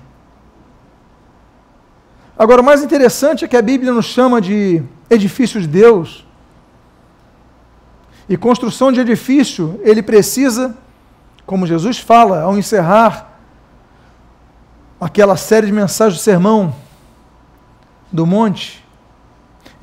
Agora, 2.38 2.62
o 2.62 2.63
mais 2.63 2.83
interessante 2.83 3.43
é 3.43 3.47
que 3.47 3.57
a 3.57 3.63
Bíblia 3.63 3.91
nos 3.91 4.05
chama 4.05 4.39
de 4.39 4.83
edifício 5.10 5.60
de 5.60 5.67
Deus. 5.67 6.23
E 8.29 8.38
construção 8.38 8.91
de 8.91 8.99
edifício, 8.99 9.81
ele 9.83 10.03
precisa, 10.03 10.77
como 11.47 11.65
Jesus 11.65 11.97
fala 11.97 12.41
ao 12.41 12.55
encerrar 12.55 13.39
aquela 15.01 15.36
série 15.36 15.65
de 15.65 15.73
mensagens 15.73 16.21
do 16.21 16.23
sermão 16.23 16.75
do 18.12 18.23
monte, 18.27 18.86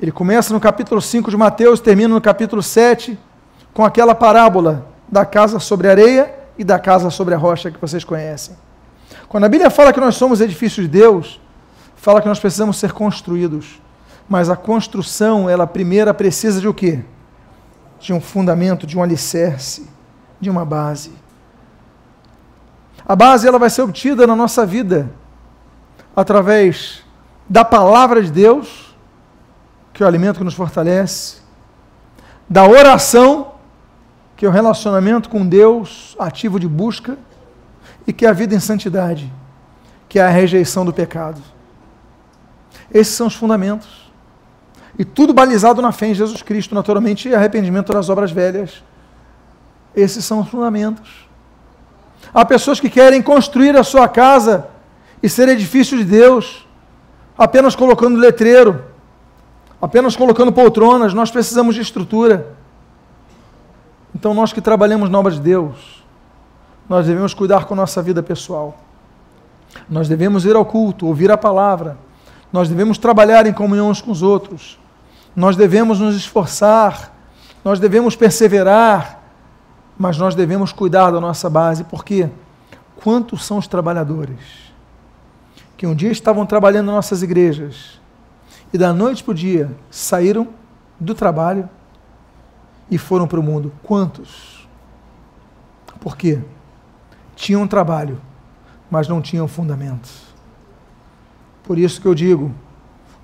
ele 0.01 0.11
começa 0.11 0.53
no 0.53 0.59
capítulo 0.59 1.01
5 1.01 1.31
de 1.31 1.37
Mateus, 1.37 1.79
termina 1.79 2.13
no 2.13 2.21
capítulo 2.21 2.61
7, 2.61 3.17
com 3.73 3.85
aquela 3.85 4.13
parábola 4.13 4.87
da 5.07 5.25
casa 5.25 5.59
sobre 5.59 5.87
a 5.87 5.91
areia 5.91 6.33
e 6.57 6.63
da 6.63 6.79
casa 6.79 7.09
sobre 7.09 7.33
a 7.33 7.37
rocha 7.37 7.71
que 7.71 7.79
vocês 7.79 8.03
conhecem. 8.03 8.55
Quando 9.27 9.45
a 9.45 9.49
Bíblia 9.49 9.69
fala 9.69 9.93
que 9.93 9.99
nós 9.99 10.15
somos 10.15 10.41
edifícios 10.41 10.85
de 10.85 10.91
Deus, 10.91 11.39
fala 11.95 12.21
que 12.21 12.27
nós 12.27 12.39
precisamos 12.39 12.77
ser 12.77 12.91
construídos. 12.91 13.81
Mas 14.27 14.49
a 14.49 14.55
construção, 14.55 15.49
ela 15.49 15.67
primeira 15.67 16.13
precisa 16.13 16.59
de 16.59 16.67
o 16.67 16.73
quê? 16.73 17.03
De 17.99 18.11
um 18.13 18.19
fundamento, 18.19 18.85
de 18.85 18.97
um 18.97 19.03
alicerce, 19.03 19.89
de 20.39 20.49
uma 20.49 20.65
base. 20.65 21.11
A 23.07 23.15
base 23.15 23.47
ela 23.47 23.59
vai 23.59 23.69
ser 23.69 23.81
obtida 23.81 24.25
na 24.25 24.35
nossa 24.35 24.65
vida 24.65 25.09
através 26.15 27.03
da 27.47 27.63
palavra 27.63 28.21
de 28.21 28.31
Deus, 28.31 28.84
que 29.95 30.03
é 30.03 30.05
o 30.05 30.09
alimento 30.09 30.39
que 30.39 30.43
nos 30.43 30.53
fortalece, 30.53 31.37
da 32.49 32.67
oração, 32.67 33.53
que 34.35 34.45
é 34.45 34.49
o 34.49 34.51
relacionamento 34.51 35.29
com 35.29 35.47
Deus, 35.47 36.17
ativo 36.19 36.59
de 36.59 36.67
busca, 36.67 37.17
e 38.05 38.11
que 38.11 38.25
é 38.25 38.29
a 38.29 38.33
vida 38.33 38.53
em 38.53 38.59
santidade, 38.59 39.31
que 40.09 40.19
é 40.19 40.21
a 40.21 40.27
rejeição 40.27 40.83
do 40.83 40.91
pecado. 40.91 41.41
Esses 42.93 43.15
são 43.15 43.27
os 43.27 43.35
fundamentos. 43.35 44.11
E 44.99 45.05
tudo 45.05 45.33
balizado 45.33 45.81
na 45.81 45.93
fé 45.93 46.07
em 46.07 46.13
Jesus 46.13 46.41
Cristo, 46.41 46.75
naturalmente, 46.75 47.29
e 47.29 47.33
arrependimento 47.33 47.93
das 47.93 48.09
obras 48.09 48.33
velhas. 48.33 48.83
Esses 49.95 50.25
são 50.25 50.41
os 50.41 50.49
fundamentos. 50.49 51.25
Há 52.33 52.43
pessoas 52.43 52.81
que 52.81 52.89
querem 52.89 53.21
construir 53.21 53.77
a 53.77 53.83
sua 53.83 54.09
casa 54.09 54.67
e 55.23 55.29
ser 55.29 55.47
edifício 55.47 55.97
de 55.97 56.03
Deus, 56.03 56.67
apenas 57.37 57.77
colocando 57.77 58.17
letreiro, 58.17 58.93
apenas 59.85 60.15
colocando 60.15 60.51
poltronas. 60.51 61.13
Nós 61.13 61.29
precisamos 61.29 61.75
de 61.75 61.81
estrutura. 61.81 62.53
Então, 64.15 64.33
nós 64.33 64.51
que 64.51 64.59
trabalhamos 64.59 65.11
na 65.11 65.19
obra 65.19 65.31
de 65.31 65.39
Deus, 65.39 66.03
nós 66.89 67.05
devemos 67.05 67.35
cuidar 67.35 67.65
com 67.65 67.75
nossa 67.75 68.01
vida 68.01 68.23
pessoal. 68.23 68.77
Nós 69.87 70.07
devemos 70.07 70.43
ir 70.43 70.55
ao 70.55 70.65
culto, 70.65 71.05
ouvir 71.05 71.31
a 71.31 71.37
palavra. 71.37 71.97
Nós 72.51 72.67
devemos 72.67 72.97
trabalhar 72.97 73.45
em 73.45 73.53
comunhão 73.53 73.89
uns 73.89 74.01
com 74.01 74.09
os 74.09 74.23
outros. 74.23 74.79
Nós 75.35 75.55
devemos 75.55 75.99
nos 75.99 76.15
esforçar. 76.15 77.13
Nós 77.63 77.79
devemos 77.79 78.15
perseverar. 78.15 79.21
Mas 79.97 80.17
nós 80.17 80.33
devemos 80.33 80.71
cuidar 80.71 81.11
da 81.11 81.21
nossa 81.21 81.47
base, 81.47 81.83
porque 81.85 82.27
quantos 83.03 83.45
são 83.45 83.59
os 83.59 83.67
trabalhadores 83.67 84.65
que 85.77 85.85
um 85.85 85.93
dia 85.93 86.11
estavam 86.11 86.45
trabalhando 86.45 86.87
nas 86.87 86.95
nossas 86.95 87.21
igrejas 87.21 88.03
e 88.73 88.77
da 88.77 88.91
noite 88.93 89.23
para 89.23 89.31
o 89.31 89.35
dia 89.35 89.71
saíram 89.89 90.47
do 90.99 91.13
trabalho 91.13 91.69
e 92.89 92.97
foram 92.97 93.27
para 93.27 93.39
o 93.39 93.43
mundo? 93.43 93.71
Quantos? 93.83 94.67
Por 95.99 96.15
quê? 96.15 96.39
tinham 97.35 97.67
trabalho, 97.67 98.19
mas 98.89 99.07
não 99.07 99.21
tinham 99.21 99.47
fundamentos. 99.47 100.23
Por 101.63 101.77
isso 101.77 101.99
que 101.99 102.07
eu 102.07 102.15
digo, 102.15 102.51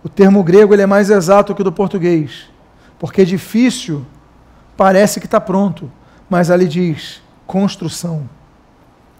o 0.03 0.09
termo 0.09 0.43
grego 0.43 0.73
ele 0.73 0.81
é 0.81 0.87
mais 0.87 1.09
exato 1.09 1.55
que 1.55 1.61
o 1.61 1.63
do 1.63 1.71
português, 1.71 2.49
porque 2.99 3.23
difícil 3.23 4.05
parece 4.75 5.19
que 5.19 5.25
está 5.25 5.39
pronto, 5.39 5.91
mas 6.29 6.51
ali 6.51 6.67
diz 6.67 7.21
construção, 7.47 8.29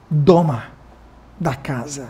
doma 0.10 0.65
da 1.39 1.55
casa. 1.55 2.10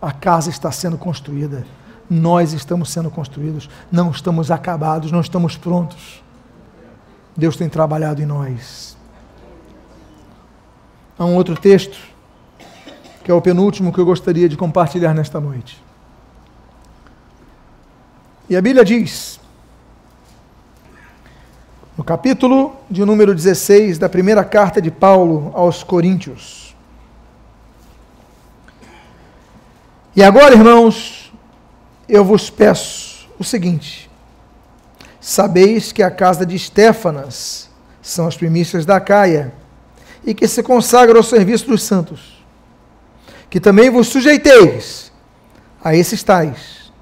A 0.00 0.12
casa 0.12 0.50
está 0.50 0.70
sendo 0.70 0.98
construída, 0.98 1.64
nós 2.08 2.52
estamos 2.52 2.90
sendo 2.90 3.10
construídos, 3.10 3.68
não 3.90 4.10
estamos 4.10 4.50
acabados, 4.50 5.10
não 5.10 5.20
estamos 5.20 5.56
prontos. 5.56 6.22
Deus 7.36 7.56
tem 7.56 7.68
trabalhado 7.68 8.22
em 8.22 8.26
nós. 8.26 8.96
Há 11.18 11.24
um 11.24 11.34
outro 11.34 11.56
texto 11.56 11.96
que 13.22 13.30
é 13.30 13.34
o 13.34 13.40
penúltimo 13.40 13.92
que 13.92 13.98
eu 13.98 14.04
gostaria 14.04 14.48
de 14.48 14.56
compartilhar 14.56 15.14
nesta 15.14 15.40
noite. 15.40 15.82
E 18.48 18.54
a 18.54 18.60
Bíblia 18.60 18.84
diz, 18.84 19.40
no 21.96 22.04
capítulo 22.04 22.76
de 22.90 23.02
número 23.02 23.34
16 23.34 23.96
da 23.96 24.08
primeira 24.08 24.44
carta 24.44 24.82
de 24.82 24.90
Paulo 24.90 25.50
aos 25.54 25.82
Coríntios. 25.82 26.76
E 30.14 30.22
agora, 30.22 30.54
irmãos, 30.54 31.23
eu 32.08 32.24
vos 32.24 32.50
peço 32.50 33.28
o 33.38 33.44
seguinte: 33.44 34.10
sabeis 35.20 35.92
que 35.92 36.02
a 36.02 36.10
casa 36.10 36.44
de 36.44 36.56
Estéfanas 36.56 37.68
são 38.02 38.26
as 38.26 38.36
primícias 38.36 38.84
da 38.84 39.00
Caia, 39.00 39.52
e 40.24 40.34
que 40.34 40.46
se 40.48 40.62
consagra 40.62 41.16
ao 41.16 41.22
serviço 41.22 41.66
dos 41.66 41.82
santos 41.82 42.34
que 43.54 43.60
também 43.60 43.88
vos 43.88 44.08
sujeiteis 44.08 45.12
a 45.80 45.94
esses 45.94 46.24
tais, 46.24 46.92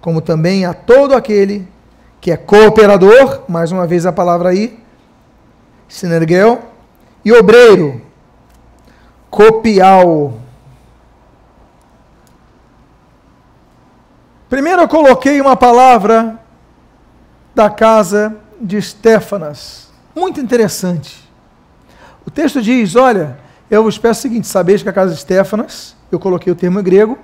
como 0.00 0.20
também 0.20 0.64
a 0.64 0.74
todo 0.74 1.14
aquele 1.14 1.68
que 2.20 2.32
é 2.32 2.36
cooperador, 2.36 3.42
mais 3.48 3.70
uma 3.70 3.86
vez 3.86 4.04
a 4.04 4.12
palavra 4.12 4.48
aí, 4.48 4.76
sinergel, 5.86 6.62
e 7.24 7.32
obreiro, 7.32 8.02
copial. 9.30 10.40
Primeiro 14.48 14.82
eu 14.82 14.88
coloquei 14.88 15.40
uma 15.42 15.54
palavra 15.54 16.40
da 17.54 17.68
casa 17.68 18.34
de 18.58 18.80
Stefanas, 18.80 19.90
muito 20.14 20.40
interessante. 20.40 21.28
O 22.26 22.30
texto 22.30 22.62
diz: 22.62 22.96
olha, 22.96 23.38
eu 23.70 23.82
vos 23.82 23.98
peço 23.98 24.20
o 24.20 24.22
seguinte: 24.22 24.46
sabeis 24.46 24.82
que 24.82 24.88
a 24.88 24.92
casa 24.92 25.12
de 25.12 25.20
Stefanas, 25.20 25.94
eu 26.10 26.18
coloquei 26.18 26.50
o 26.50 26.56
termo 26.56 26.80
em 26.80 26.82
grego, 26.82 27.18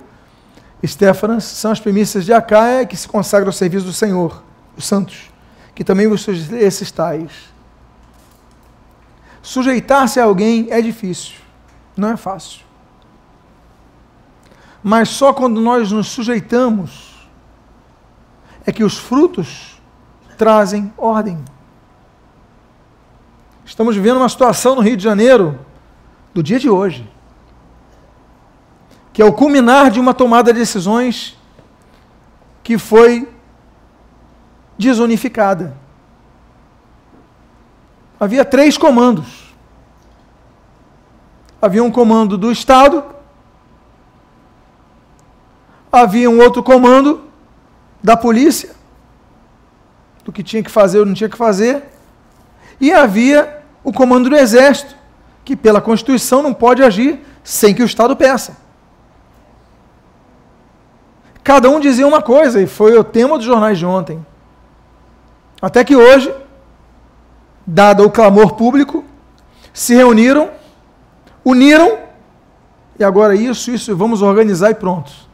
Stefanas 0.85 1.45
são 1.45 1.71
as 1.71 1.79
primícias 1.79 2.25
de 2.25 2.31
Acaia 2.31 2.85
que 2.85 2.95
se 2.95 3.07
consagram 3.07 3.47
ao 3.47 3.53
serviço 3.53 3.87
do 3.87 3.93
Senhor, 3.93 4.43
os 4.77 4.85
santos, 4.85 5.31
que 5.73 5.83
também 5.83 6.07
vos 6.07 6.27
esses 6.27 6.91
tais. 6.91 7.31
Sujeitar-se 9.41 10.19
a 10.19 10.25
alguém 10.25 10.67
é 10.69 10.79
difícil, 10.79 11.35
não 11.97 12.09
é 12.09 12.17
fácil. 12.17 12.61
Mas 14.83 15.09
só 15.09 15.33
quando 15.33 15.59
nós 15.59 15.91
nos 15.91 16.09
sujeitamos 16.09 17.04
é 18.65 18.71
que 18.71 18.83
os 18.83 18.97
frutos 18.97 19.79
trazem 20.37 20.91
ordem. 20.97 21.43
Estamos 23.65 23.95
vivendo 23.95 24.17
uma 24.17 24.29
situação 24.29 24.75
no 24.75 24.81
Rio 24.81 24.97
de 24.97 25.03
Janeiro 25.03 25.59
do 26.33 26.41
dia 26.41 26.59
de 26.59 26.69
hoje, 26.69 27.09
que 29.13 29.21
é 29.21 29.25
o 29.25 29.33
culminar 29.33 29.89
de 29.91 29.99
uma 29.99 30.13
tomada 30.13 30.51
de 30.51 30.59
decisões 30.59 31.37
que 32.63 32.77
foi 32.77 33.29
desunificada. 34.77 35.77
Havia 38.19 38.43
três 38.43 38.77
comandos. 38.77 39.45
Havia 41.61 41.83
um 41.83 41.91
comando 41.91 42.37
do 42.37 42.51
Estado, 42.51 43.03
havia 45.91 46.29
um 46.29 46.39
outro 46.39 46.61
comando 46.61 47.24
da 48.05 48.15
polícia, 48.15 48.69
do 50.23 50.31
que 50.31 50.43
tinha 50.43 50.61
que 50.61 50.69
fazer 50.69 50.99
ou 50.99 51.07
não 51.07 51.15
tinha 51.15 51.27
que 51.27 51.35
fazer, 51.35 51.83
e 52.79 52.93
havia 52.93 53.63
o 53.83 53.91
comando 53.91 54.29
do 54.29 54.35
Exército, 54.35 54.95
que 55.43 55.55
pela 55.55 55.81
Constituição 55.81 56.43
não 56.43 56.53
pode 56.53 56.83
agir 56.83 57.19
sem 57.43 57.73
que 57.73 57.81
o 57.81 57.85
Estado 57.85 58.15
peça. 58.15 58.57
Cada 61.43 61.67
um 61.67 61.79
dizia 61.79 62.05
uma 62.05 62.21
coisa, 62.21 62.61
e 62.61 62.67
foi 62.67 62.95
o 62.95 63.03
tema 63.03 63.37
dos 63.37 63.45
jornais 63.45 63.79
de 63.79 63.87
ontem. 63.87 64.23
Até 65.59 65.83
que 65.83 65.95
hoje, 65.95 66.31
dado 67.65 68.03
o 68.03 68.11
clamor 68.11 68.53
público, 68.53 69.03
se 69.73 69.95
reuniram, 69.95 70.51
uniram, 71.43 71.97
e 72.99 73.03
agora 73.03 73.33
isso, 73.35 73.71
isso, 73.71 73.97
vamos 73.97 74.21
organizar 74.21 74.69
e 74.69 74.75
pronto. 74.75 75.24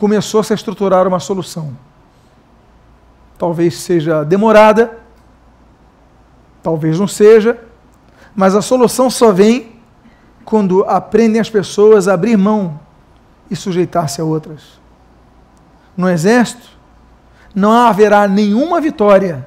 Começou-se 0.00 0.50
a 0.50 0.56
estruturar 0.56 1.06
uma 1.06 1.20
solução. 1.20 1.76
Talvez 3.36 3.76
seja 3.76 4.24
demorada, 4.24 4.98
talvez 6.62 6.98
não 6.98 7.06
seja, 7.06 7.62
mas 8.34 8.56
a 8.56 8.62
solução 8.62 9.10
só 9.10 9.30
vem 9.30 9.76
quando 10.42 10.84
aprendem 10.84 11.38
as 11.38 11.50
pessoas 11.50 12.08
a 12.08 12.14
abrir 12.14 12.38
mão 12.38 12.80
e 13.50 13.54
sujeitar-se 13.54 14.22
a 14.22 14.24
outras. 14.24 14.80
No 15.94 16.08
exército, 16.08 16.70
não 17.54 17.70
haverá 17.70 18.26
nenhuma 18.26 18.80
vitória 18.80 19.46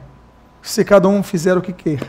se 0.61 0.85
cada 0.85 1.07
um 1.07 1.23
fizer 1.23 1.57
o 1.57 1.63
que 1.63 1.73
quer. 1.73 2.07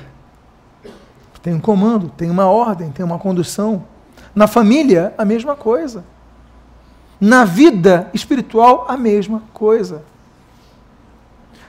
Tem 1.42 1.54
um 1.54 1.60
comando, 1.60 2.10
tem 2.10 2.28
uma 2.28 2.44
ordem, 2.44 2.90
tem 2.90 3.06
uma 3.06 3.18
condução. 3.18 3.86
Na 4.34 4.46
família, 4.46 5.14
a 5.16 5.24
mesma 5.24 5.56
coisa. 5.56 6.04
Na 7.20 7.44
vida 7.44 8.10
espiritual, 8.12 8.86
a 8.88 8.96
mesma 8.96 9.42
coisa. 9.52 10.02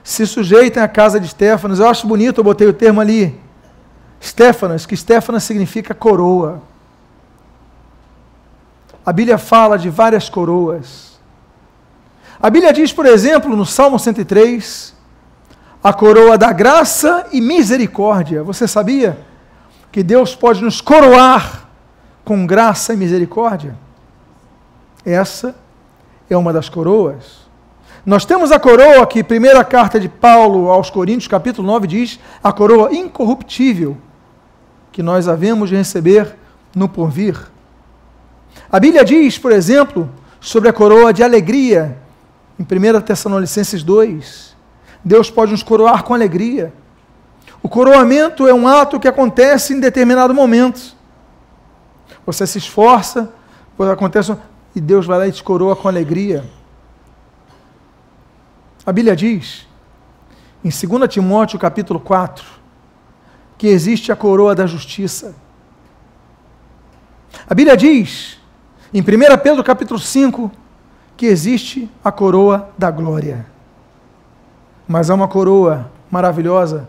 Se 0.04 0.26
sujeitem 0.28 0.82
à 0.82 0.88
casa 0.88 1.20
de 1.20 1.28
Stefanos, 1.28 1.80
eu 1.80 1.88
acho 1.88 2.08
bonito, 2.08 2.40
eu 2.40 2.44
botei 2.44 2.68
o 2.68 2.74
termo 2.74 3.02
ali, 3.02 3.40
Stefanas, 4.22 4.86
que 4.86 4.96
Stefanas 4.96 5.44
significa 5.44 5.94
coroa. 5.94 6.62
A 9.06 9.14
Bíblia 9.14 9.38
fala 9.38 9.78
de 9.78 9.90
várias 9.90 10.30
coroas. 10.30 11.20
A 12.40 12.50
Bíblia 12.50 12.74
diz, 12.74 12.92
por 12.92 13.06
exemplo, 13.06 13.56
no 13.56 13.66
Salmo 13.66 13.98
103, 13.98 14.96
a 15.84 15.94
coroa 15.94 16.38
da 16.38 16.52
graça 16.52 17.28
e 17.32 17.40
misericórdia. 17.40 18.44
Você 18.44 18.68
sabia 18.68 19.18
que 19.92 20.04
Deus 20.04 20.36
pode 20.36 20.64
nos 20.64 20.82
coroar 20.82 21.70
com 22.24 22.46
graça 22.46 22.94
e 22.94 22.98
misericórdia? 22.98 23.85
Essa 25.06 25.56
é 26.30 26.36
uma 26.36 26.52
das 26.52 26.68
coroas. 26.68 27.46
Nós 28.06 28.26
temos 28.26 28.52
a 28.52 28.60
coroa 28.60 29.06
que, 29.06 29.24
primeira 29.24 29.64
carta 29.64 30.00
de 30.00 30.10
Paulo 30.10 30.70
aos 30.70 30.90
Coríntios, 30.90 31.28
capítulo 31.28 31.68
9, 31.68 31.88
diz, 31.88 32.20
a 32.44 32.52
coroa 32.52 32.94
incorruptível, 32.94 33.98
que 34.92 35.04
nós 35.04 35.28
havemos 35.28 35.70
de 35.70 35.76
receber 35.76 36.36
no 36.76 36.88
porvir. 36.88 37.38
A 38.72 38.80
Bíblia 38.80 39.04
diz, 39.04 39.38
por 39.38 39.52
exemplo, 39.52 40.10
sobre 40.40 40.70
a 40.70 40.74
coroa 40.74 41.12
de 41.14 41.24
alegria, 41.24 41.98
em 42.60 42.64
1 42.64 43.02
Tessalonicenses 43.02 43.84
2. 43.84 44.56
Deus 45.04 45.30
pode 45.30 45.52
nos 45.52 45.64
coroar 45.64 46.04
com 46.04 46.14
alegria. 46.14 46.74
O 47.62 47.70
coroamento 47.70 48.48
é 48.48 48.54
um 48.54 48.68
ato 48.68 49.00
que 49.00 49.08
acontece 49.08 49.74
em 49.74 49.80
determinado 49.80 50.34
momento. 50.34 50.96
Você 52.26 52.46
se 52.48 52.58
esforça, 52.58 53.34
acontece 53.92 54.36
e 54.76 54.82
Deus 54.82 55.06
vai 55.06 55.18
lá 55.18 55.28
e 55.28 55.32
te 55.32 55.44
coroa 55.44 55.76
com 55.76 55.88
alegria. 55.88 56.44
A 58.86 58.92
Bíblia 58.92 59.16
diz, 59.16 59.66
em 60.64 60.70
2 60.70 61.12
Timóteo 61.12 61.58
capítulo 61.58 62.00
4, 62.00 62.46
que 63.58 63.68
existe 63.68 64.12
a 64.12 64.16
coroa 64.16 64.54
da 64.54 64.68
justiça. 64.68 65.34
A 67.50 67.54
Bíblia 67.54 67.78
diz, 67.78 68.38
em 68.94 69.02
1 69.02 69.06
Pedro 69.42 69.64
capítulo 69.64 70.00
5, 70.00 70.52
que 71.16 71.26
existe 71.26 71.90
a 72.04 72.12
coroa 72.12 72.70
da 72.78 72.92
glória. 72.92 73.46
Mas 74.88 75.10
há 75.10 75.16
uma 75.16 75.28
coroa 75.28 75.90
maravilhosa 76.12 76.88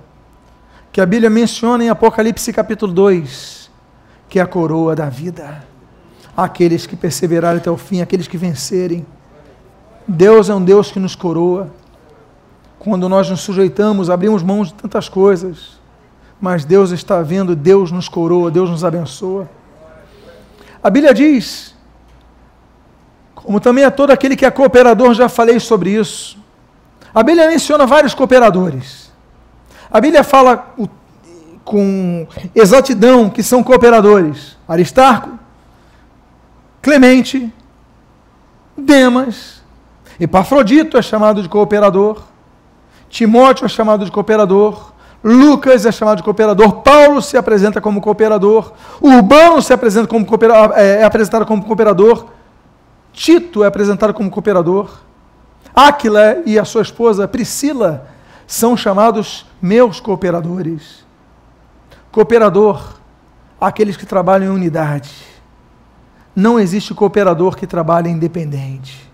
que 0.92 1.00
a 1.00 1.06
Bíblia 1.06 1.30
menciona 1.30 1.84
em 1.84 1.88
Apocalipse 1.88 2.52
capítulo 2.52 2.92
2, 2.92 3.70
que 4.28 4.38
é 4.38 4.42
a 4.42 4.46
coroa 4.46 4.96
da 4.96 5.08
vida. 5.08 5.65
Aqueles 6.36 6.86
que 6.86 6.96
perseverarem 6.96 7.58
até 7.58 7.70
o 7.70 7.76
fim, 7.76 8.00
aqueles 8.00 8.28
que 8.28 8.36
vencerem. 8.36 9.06
Deus 10.06 10.50
é 10.50 10.54
um 10.54 10.62
Deus 10.62 10.90
que 10.90 10.98
nos 10.98 11.14
coroa. 11.14 11.70
Quando 12.78 13.08
nós 13.08 13.30
nos 13.30 13.40
sujeitamos, 13.40 14.10
abrimos 14.10 14.42
mãos 14.42 14.68
de 14.68 14.74
tantas 14.74 15.08
coisas 15.08 15.76
mas 16.40 16.64
Deus 16.64 16.90
está 16.90 17.22
vendo, 17.22 17.56
Deus 17.56 17.90
nos 17.90 18.08
coroa, 18.08 18.50
Deus 18.50 18.70
nos 18.70 18.84
abençoa. 18.84 19.48
A 20.82 20.90
Bíblia 20.90 21.14
diz, 21.14 21.74
como 23.34 23.58
também 23.58 23.84
a 23.84 23.90
todo 23.90 24.10
aquele 24.10 24.36
que 24.36 24.44
é 24.44 24.50
cooperador, 24.50 25.14
já 25.14 25.28
falei 25.28 25.58
sobre 25.58 25.90
isso. 25.90 26.38
A 27.14 27.22
Bíblia 27.22 27.48
menciona 27.48 27.86
vários 27.86 28.14
cooperadores. 28.14 29.10
A 29.90 30.00
Bíblia 30.00 30.22
fala 30.22 30.74
com 31.64 32.26
exatidão 32.54 33.30
que 33.30 33.42
são 33.42 33.62
cooperadores: 33.62 34.56
Aristarco, 34.68 35.38
Clemente, 36.82 37.52
Demas, 38.76 39.62
Epafrodito 40.18 40.96
é 40.96 41.02
chamado 41.02 41.42
de 41.42 41.48
cooperador, 41.48 42.22
Timóteo 43.08 43.64
é 43.64 43.68
chamado 43.68 44.04
de 44.04 44.10
cooperador, 44.10 44.92
Lucas 45.22 45.84
é 45.84 45.92
chamado 45.92 46.18
de 46.18 46.22
cooperador, 46.22 46.82
Paulo 46.82 47.20
se 47.20 47.36
apresenta 47.36 47.80
como 47.80 48.00
cooperador, 48.00 48.72
Urbano 49.00 49.60
se 49.60 49.72
apresenta 49.72 50.06
como 50.06 50.24
cooperador, 50.24 50.76
é, 50.76 51.00
é 51.00 51.04
apresentado 51.04 51.44
como 51.44 51.64
cooperador, 51.64 52.26
Tito 53.12 53.64
é 53.64 53.66
apresentado 53.66 54.14
como 54.14 54.30
cooperador, 54.30 55.00
Áquila 55.74 56.42
e 56.46 56.58
a 56.58 56.64
sua 56.64 56.82
esposa 56.82 57.28
Priscila 57.28 58.08
são 58.46 58.76
chamados 58.76 59.44
meus 59.60 60.00
cooperadores. 60.00 61.04
Cooperador, 62.10 62.94
aqueles 63.60 63.96
que 63.96 64.06
trabalham 64.06 64.52
em 64.52 64.56
unidade. 64.56 65.35
Não 66.36 66.60
existe 66.60 66.92
cooperador 66.92 67.56
que 67.56 67.66
trabalhe 67.66 68.10
independente. 68.10 69.10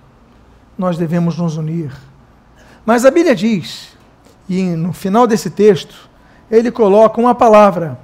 Nós 0.77 0.99
devemos 0.99 1.39
nos 1.39 1.57
unir. 1.57 1.97
Mas 2.85 3.07
a 3.07 3.11
Bíblia 3.13 3.37
diz 3.37 3.97
e 4.49 4.63
no 4.63 4.93
final 4.93 5.27
desse 5.27 5.51
texto, 5.51 6.11
ele 6.51 6.71
coloca 6.71 7.21
uma 7.21 7.35
palavra: 7.35 7.99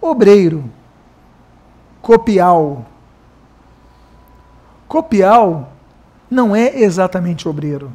obreiro, 0.00 0.70
copial. 2.02 2.86
Copial 4.86 5.72
não 6.30 6.54
é 6.54 6.80
exatamente 6.80 7.48
obreiro. 7.48 7.90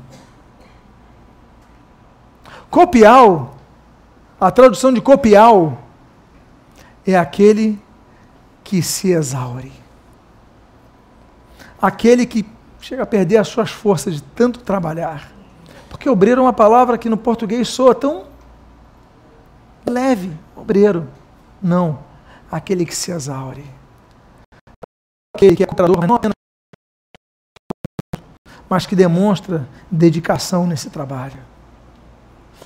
Copial, 2.70 3.56
a 4.40 4.52
tradução 4.52 4.92
de 4.92 5.00
copial, 5.00 5.78
é 7.06 7.16
aquele 7.16 7.80
que 8.64 8.82
se 8.82 9.12
exaure. 9.12 9.85
Aquele 11.86 12.26
que 12.26 12.44
chega 12.82 13.04
a 13.04 13.06
perder 13.06 13.38
as 13.38 13.48
suas 13.48 13.70
forças 13.70 14.16
de 14.16 14.24
tanto 14.24 14.60
trabalhar. 14.62 15.32
Porque 15.88 16.10
obreiro 16.10 16.42
é 16.42 16.44
uma 16.44 16.52
palavra 16.52 16.98
que 16.98 17.08
no 17.08 17.16
português 17.16 17.68
soa 17.68 17.94
tão 17.94 18.26
leve, 19.86 20.36
obreiro. 20.56 21.08
Não, 21.62 22.00
aquele 22.52 22.88
que 22.88 22.96
se 22.96 23.12
exaure. 23.12 23.64
Aquele 25.36 25.56
que 25.56 25.62
é 25.62 25.68
cooperador, 25.68 26.08
não 26.08 26.16
apenas, 26.16 26.34
mas 28.68 28.88
que 28.88 28.96
demonstra 28.96 29.70
dedicação 29.92 30.66
nesse 30.66 30.90
trabalho. 30.90 31.38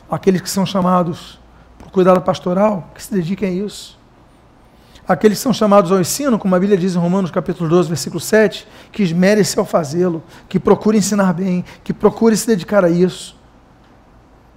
Aqueles 0.10 0.40
que 0.40 0.50
são 0.50 0.66
chamados 0.66 1.38
para 1.78 1.90
o 1.90 1.92
cuidado 1.92 2.22
pastoral, 2.22 2.90
que 2.96 3.04
se 3.04 3.14
dediquem 3.14 3.50
a 3.50 3.52
isso 3.52 3.99
aqueles 5.10 5.40
que 5.40 5.44
são 5.44 5.52
chamados 5.52 5.92
ao 5.92 6.00
ensino, 6.00 6.38
como 6.38 6.56
a 6.56 6.60
Bíblia 6.60 6.78
diz 6.78 6.94
em 6.94 7.00
Romanos 7.00 7.32
capítulo 7.32 7.68
12, 7.68 7.90
versículo 7.90 8.20
7, 8.20 8.68
que 8.92 9.02
esmere-se 9.02 9.58
ao 9.58 9.66
fazê-lo, 9.66 10.22
que 10.48 10.60
procure 10.60 11.00
ensinar 11.00 11.34
bem, 11.34 11.66
que 11.84 11.92
procure 11.92 12.38
se 12.38 12.46
dedicar 12.46 12.86
a 12.86 12.90
isso. 12.90 13.36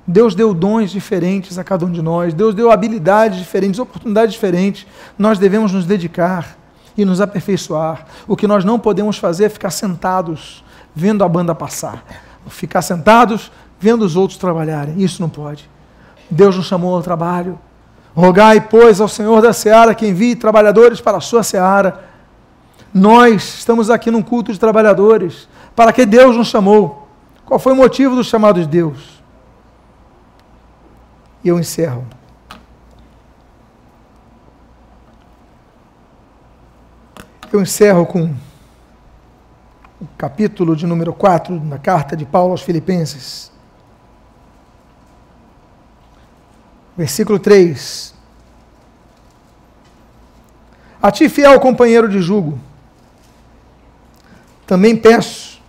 Deus 0.07 0.35
deu 0.35 0.53
dons 0.53 0.91
diferentes 0.91 1.57
a 1.59 1.65
cada 1.65 1.87
um 1.87 1.91
de 1.91 2.03
nós, 2.03 2.35
Deus 2.35 2.55
deu 2.55 2.71
habilidades 2.71 3.39
diferentes, 3.39 3.81
oportunidades 3.81 4.35
diferentes. 4.35 4.87
Nós 5.19 5.39
devemos 5.39 5.73
nos 5.73 5.87
dedicar 5.87 6.59
e 6.99 7.05
nos 7.05 7.23
aperfeiçoar. 7.23 8.05
O 8.29 8.37
que 8.37 8.47
nós 8.47 8.63
não 8.63 8.79
podemos 8.79 9.17
fazer 9.17 9.45
é 9.45 9.49
ficar 9.49 9.71
sentados 9.71 10.63
vendo 10.95 11.25
a 11.25 11.29
banda 11.29 11.55
passar, 11.55 12.05
ficar 12.49 12.83
sentados 12.83 13.51
vendo 13.81 14.03
os 14.05 14.17
outros 14.17 14.39
trabalharem. 14.39 15.01
Isso 15.03 15.23
não 15.23 15.31
pode. 15.31 15.71
Deus 16.31 16.57
nos 16.57 16.67
chamou 16.67 16.95
ao 16.95 17.03
trabalho. 17.03 17.59
Rogai, 18.15 18.61
pois, 18.61 19.01
ao 19.01 19.09
Senhor 19.09 19.41
da 19.41 19.53
seara 19.53 19.95
que 19.95 20.07
envie 20.07 20.37
trabalhadores 20.37 21.01
para 21.01 21.17
a 21.17 21.21
sua 21.21 21.43
seara. 21.43 22.05
Nós 22.93 23.43
estamos 23.59 23.89
aqui 23.89 24.11
num 24.11 24.23
culto 24.23 24.53
de 24.53 24.61
trabalhadores. 24.61 25.49
Para 25.75 25.93
que 25.93 26.05
Deus 26.05 26.37
nos 26.37 26.49
chamou? 26.49 27.09
Qual 27.47 27.59
foi 27.59 27.73
o 27.73 27.77
motivo 27.77 28.15
do 28.15 28.23
chamado 28.23 28.61
de 28.61 28.67
Deus? 28.67 29.23
E 31.43 31.49
eu 31.49 31.59
encerro. 31.59 32.07
Eu 37.53 37.61
encerro 37.61 38.07
com 38.07 38.35
o 40.01 40.07
capítulo 40.19 40.75
de 40.75 40.87
número 40.87 41.13
4 41.13 41.59
da 41.61 41.79
carta 41.79 42.17
de 42.17 42.25
Paulo 42.25 42.53
aos 42.53 42.63
Filipenses. 42.63 43.52
Versículo 46.97 47.39
3. 47.39 48.15
A 51.03 51.11
ti, 51.11 51.29
fiel 51.29 51.59
companheiro 51.59 52.09
de 52.09 52.21
jugo, 52.21 52.59
também 54.67 54.97
peço 54.97 55.61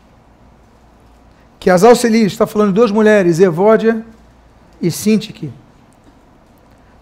que 1.60 1.70
as 1.70 1.84
auxilies, 1.84 2.34
está 2.34 2.46
falando 2.46 2.68
de 2.68 2.76
duas 2.76 2.92
mulheres, 2.92 3.40
Evódia 3.40 4.06
e 4.82 4.92
Sintique, 4.92 5.52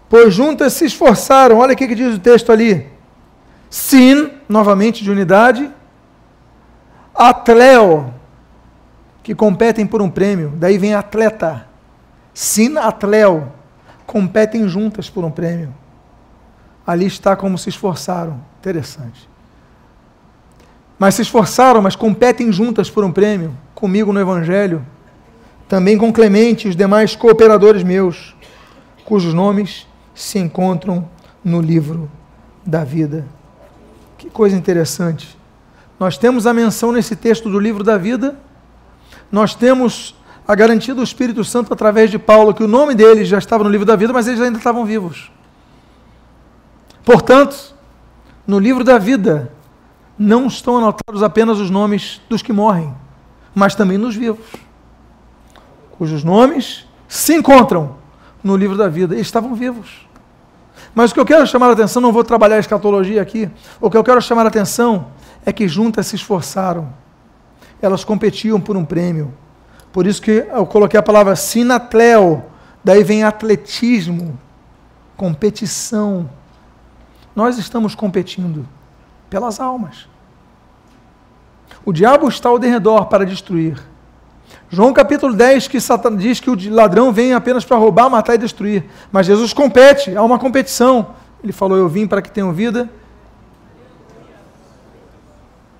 pois 0.08 0.32
juntas 0.32 0.72
se 0.72 0.84
esforçaram, 0.84 1.58
olha 1.58 1.74
o 1.74 1.76
que 1.76 1.94
diz 1.94 2.14
o 2.14 2.18
texto 2.18 2.52
ali, 2.52 2.88
sin, 3.68 4.30
novamente 4.48 5.02
de 5.02 5.10
unidade, 5.10 5.68
atleo, 7.14 8.14
que 9.22 9.34
competem 9.34 9.86
por 9.86 10.00
um 10.00 10.08
prêmio, 10.08 10.52
daí 10.56 10.78
vem 10.78 10.94
atleta, 10.94 11.66
sin 12.32 12.78
atleo, 12.78 13.52
competem 14.06 14.68
juntas 14.68 15.08
por 15.08 15.24
um 15.24 15.30
prêmio. 15.30 15.74
Ali 16.86 17.06
está 17.06 17.36
como 17.36 17.56
se 17.56 17.68
esforçaram. 17.68 18.40
Interessante. 18.60 19.28
Mas 20.98 21.16
se 21.16 21.22
esforçaram, 21.22 21.82
mas 21.82 21.96
competem 21.96 22.52
juntas 22.52 22.88
por 22.88 23.04
um 23.04 23.10
prêmio, 23.10 23.56
comigo 23.74 24.12
no 24.12 24.20
Evangelho, 24.20 24.86
também 25.68 25.98
com 25.98 26.12
Clemente 26.12 26.66
e 26.66 26.70
os 26.70 26.76
demais 26.76 27.16
cooperadores 27.16 27.82
meus, 27.82 28.36
cujos 29.04 29.34
nomes 29.34 29.86
se 30.14 30.38
encontram 30.38 31.08
no 31.42 31.60
livro 31.60 32.10
da 32.64 32.84
vida. 32.84 33.26
Que 34.16 34.30
coisa 34.30 34.56
interessante. 34.56 35.36
Nós 35.98 36.16
temos 36.16 36.46
a 36.46 36.54
menção 36.54 36.92
nesse 36.92 37.16
texto 37.16 37.50
do 37.50 37.58
livro 37.58 37.82
da 37.82 37.98
vida, 37.98 38.38
nós 39.30 39.54
temos 39.54 40.14
a 40.46 40.54
garantia 40.54 40.94
do 40.94 41.02
Espírito 41.02 41.44
Santo 41.44 41.72
através 41.72 42.10
de 42.10 42.18
Paulo, 42.18 42.52
que 42.54 42.62
o 42.62 42.68
nome 42.68 42.94
deles 42.94 43.28
já 43.28 43.38
estava 43.38 43.62
no 43.64 43.70
livro 43.70 43.86
da 43.86 43.96
vida, 43.96 44.12
mas 44.12 44.26
eles 44.26 44.40
ainda 44.40 44.58
estavam 44.58 44.84
vivos. 44.84 45.30
Portanto, 47.04 47.74
no 48.46 48.58
livro 48.58 48.84
da 48.84 48.98
vida 48.98 49.52
não 50.18 50.46
estão 50.46 50.78
anotados 50.78 51.22
apenas 51.22 51.58
os 51.58 51.70
nomes 51.70 52.20
dos 52.28 52.42
que 52.42 52.52
morrem, 52.52 52.94
mas 53.54 53.74
também 53.74 53.98
nos 53.98 54.14
vivos, 54.14 54.46
cujos 55.98 56.24
nomes 56.24 56.86
se 57.08 57.34
encontram 57.34 57.96
no 58.42 58.56
livro 58.56 58.76
da 58.76 58.88
vida. 58.88 59.14
Eles 59.14 59.26
estavam 59.26 59.54
vivos. 59.54 60.06
Mas 60.94 61.10
o 61.10 61.14
que 61.14 61.20
eu 61.20 61.24
quero 61.24 61.46
chamar 61.46 61.68
a 61.68 61.72
atenção, 61.72 62.02
não 62.02 62.12
vou 62.12 62.24
trabalhar 62.24 62.56
a 62.56 62.60
escatologia 62.60 63.22
aqui, 63.22 63.48
o 63.80 63.90
que 63.90 63.96
eu 63.96 64.04
quero 64.04 64.20
chamar 64.20 64.44
a 64.44 64.48
atenção 64.48 65.06
é 65.44 65.52
que 65.52 65.66
juntas 65.68 66.06
se 66.06 66.16
esforçaram. 66.16 66.92
Elas 67.80 68.04
competiam 68.04 68.60
por 68.60 68.76
um 68.76 68.84
prêmio. 68.84 69.32
Por 69.92 70.06
isso 70.06 70.22
que 70.22 70.46
eu 70.50 70.64
coloquei 70.64 70.98
a 70.98 71.02
palavra 71.02 71.36
sinatleo, 71.36 72.42
daí 72.82 73.04
vem 73.04 73.24
atletismo, 73.24 74.38
competição. 75.16 76.30
Nós 77.36 77.58
estamos 77.58 77.94
competindo 77.94 78.66
pelas 79.28 79.60
almas. 79.60 80.08
O 81.84 81.92
diabo 81.92 82.26
está 82.28 82.48
ao 82.48 82.58
derredor 82.58 83.06
para 83.06 83.26
destruir. 83.26 83.78
João 84.70 84.92
capítulo 84.94 85.34
10 85.34 85.68
que 85.68 85.78
Satan 85.78 86.16
diz 86.16 86.40
que 86.40 86.48
o 86.48 86.74
ladrão 86.74 87.12
vem 87.12 87.34
apenas 87.34 87.62
para 87.62 87.76
roubar, 87.76 88.08
matar 88.08 88.34
e 88.34 88.38
destruir. 88.38 88.84
Mas 89.10 89.26
Jesus 89.26 89.52
compete, 89.52 90.16
há 90.16 90.22
uma 90.22 90.38
competição. 90.38 91.14
Ele 91.44 91.52
falou: 91.52 91.76
Eu 91.76 91.88
vim 91.88 92.06
para 92.06 92.22
que 92.22 92.30
tenham 92.30 92.52
vida. 92.52 92.88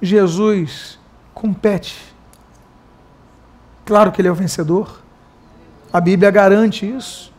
Jesus 0.02 0.98
compete 1.32 2.11
Claro 3.84 4.12
que 4.12 4.20
ele 4.20 4.28
é 4.28 4.32
o 4.32 4.34
vencedor. 4.34 5.00
A 5.92 6.00
Bíblia 6.00 6.30
garante 6.30 6.86
isso. 6.86 7.32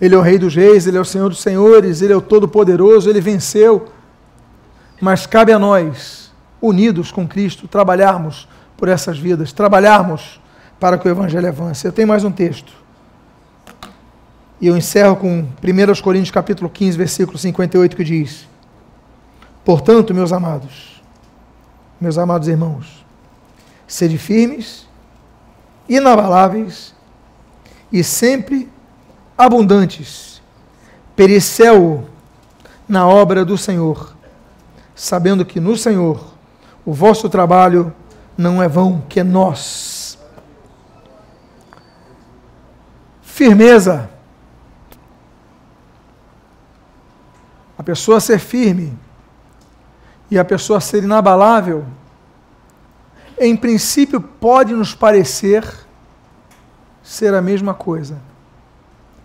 Ele 0.00 0.14
é 0.14 0.18
o 0.18 0.22
Rei 0.22 0.38
dos 0.38 0.54
Reis, 0.54 0.86
ele 0.86 0.96
é 0.96 1.00
o 1.00 1.04
Senhor 1.04 1.28
dos 1.28 1.40
Senhores, 1.40 2.00
ele 2.00 2.12
é 2.12 2.16
o 2.16 2.20
Todo-Poderoso, 2.20 3.08
ele 3.08 3.20
venceu. 3.20 3.88
Mas 5.00 5.26
cabe 5.26 5.52
a 5.52 5.58
nós, 5.58 6.32
unidos 6.60 7.12
com 7.12 7.28
Cristo, 7.28 7.68
trabalharmos 7.68 8.48
por 8.76 8.88
essas 8.88 9.18
vidas, 9.18 9.52
trabalharmos 9.52 10.40
para 10.78 10.96
que 10.96 11.06
o 11.06 11.10
Evangelho 11.10 11.48
avance. 11.48 11.86
Eu 11.86 11.92
tenho 11.92 12.08
mais 12.08 12.24
um 12.24 12.32
texto. 12.32 12.72
E 14.60 14.66
eu 14.66 14.76
encerro 14.76 15.16
com 15.16 15.46
1 15.62 16.02
Coríntios 16.02 16.30
capítulo 16.30 16.68
15, 16.68 16.96
versículo 16.96 17.38
58, 17.38 17.96
que 17.96 18.04
diz: 18.04 18.46
Portanto, 19.64 20.14
meus 20.14 20.32
amados, 20.32 21.02
meus 22.00 22.16
amados 22.18 22.48
irmãos, 22.48 23.04
sede 23.86 24.18
firmes 24.18 24.86
inabaláveis 25.90 26.94
e 27.92 28.02
sempre 28.02 28.70
abundantes, 29.36 30.40
pericel 31.14 32.08
na 32.88 33.06
obra 33.06 33.44
do 33.44 33.58
Senhor, 33.58 34.16
sabendo 34.94 35.44
que 35.44 35.60
no 35.60 35.76
Senhor 35.76 36.32
o 36.86 36.94
vosso 36.94 37.28
trabalho 37.28 37.92
não 38.38 38.62
é 38.62 38.68
vão, 38.68 39.02
que 39.08 39.20
é 39.20 39.24
nós. 39.24 40.18
Firmeza, 43.20 44.08
A 47.80 47.82
pessoa 47.82 48.20
ser 48.20 48.38
firme 48.38 48.92
e 50.30 50.38
a 50.38 50.44
pessoa 50.44 50.82
ser 50.82 51.02
inabalável, 51.02 51.82
em 53.40 53.56
princípio 53.56 54.20
pode 54.20 54.74
nos 54.74 54.94
parecer 54.94 55.64
ser 57.02 57.34
a 57.34 57.40
mesma 57.40 57.72
coisa. 57.72 58.20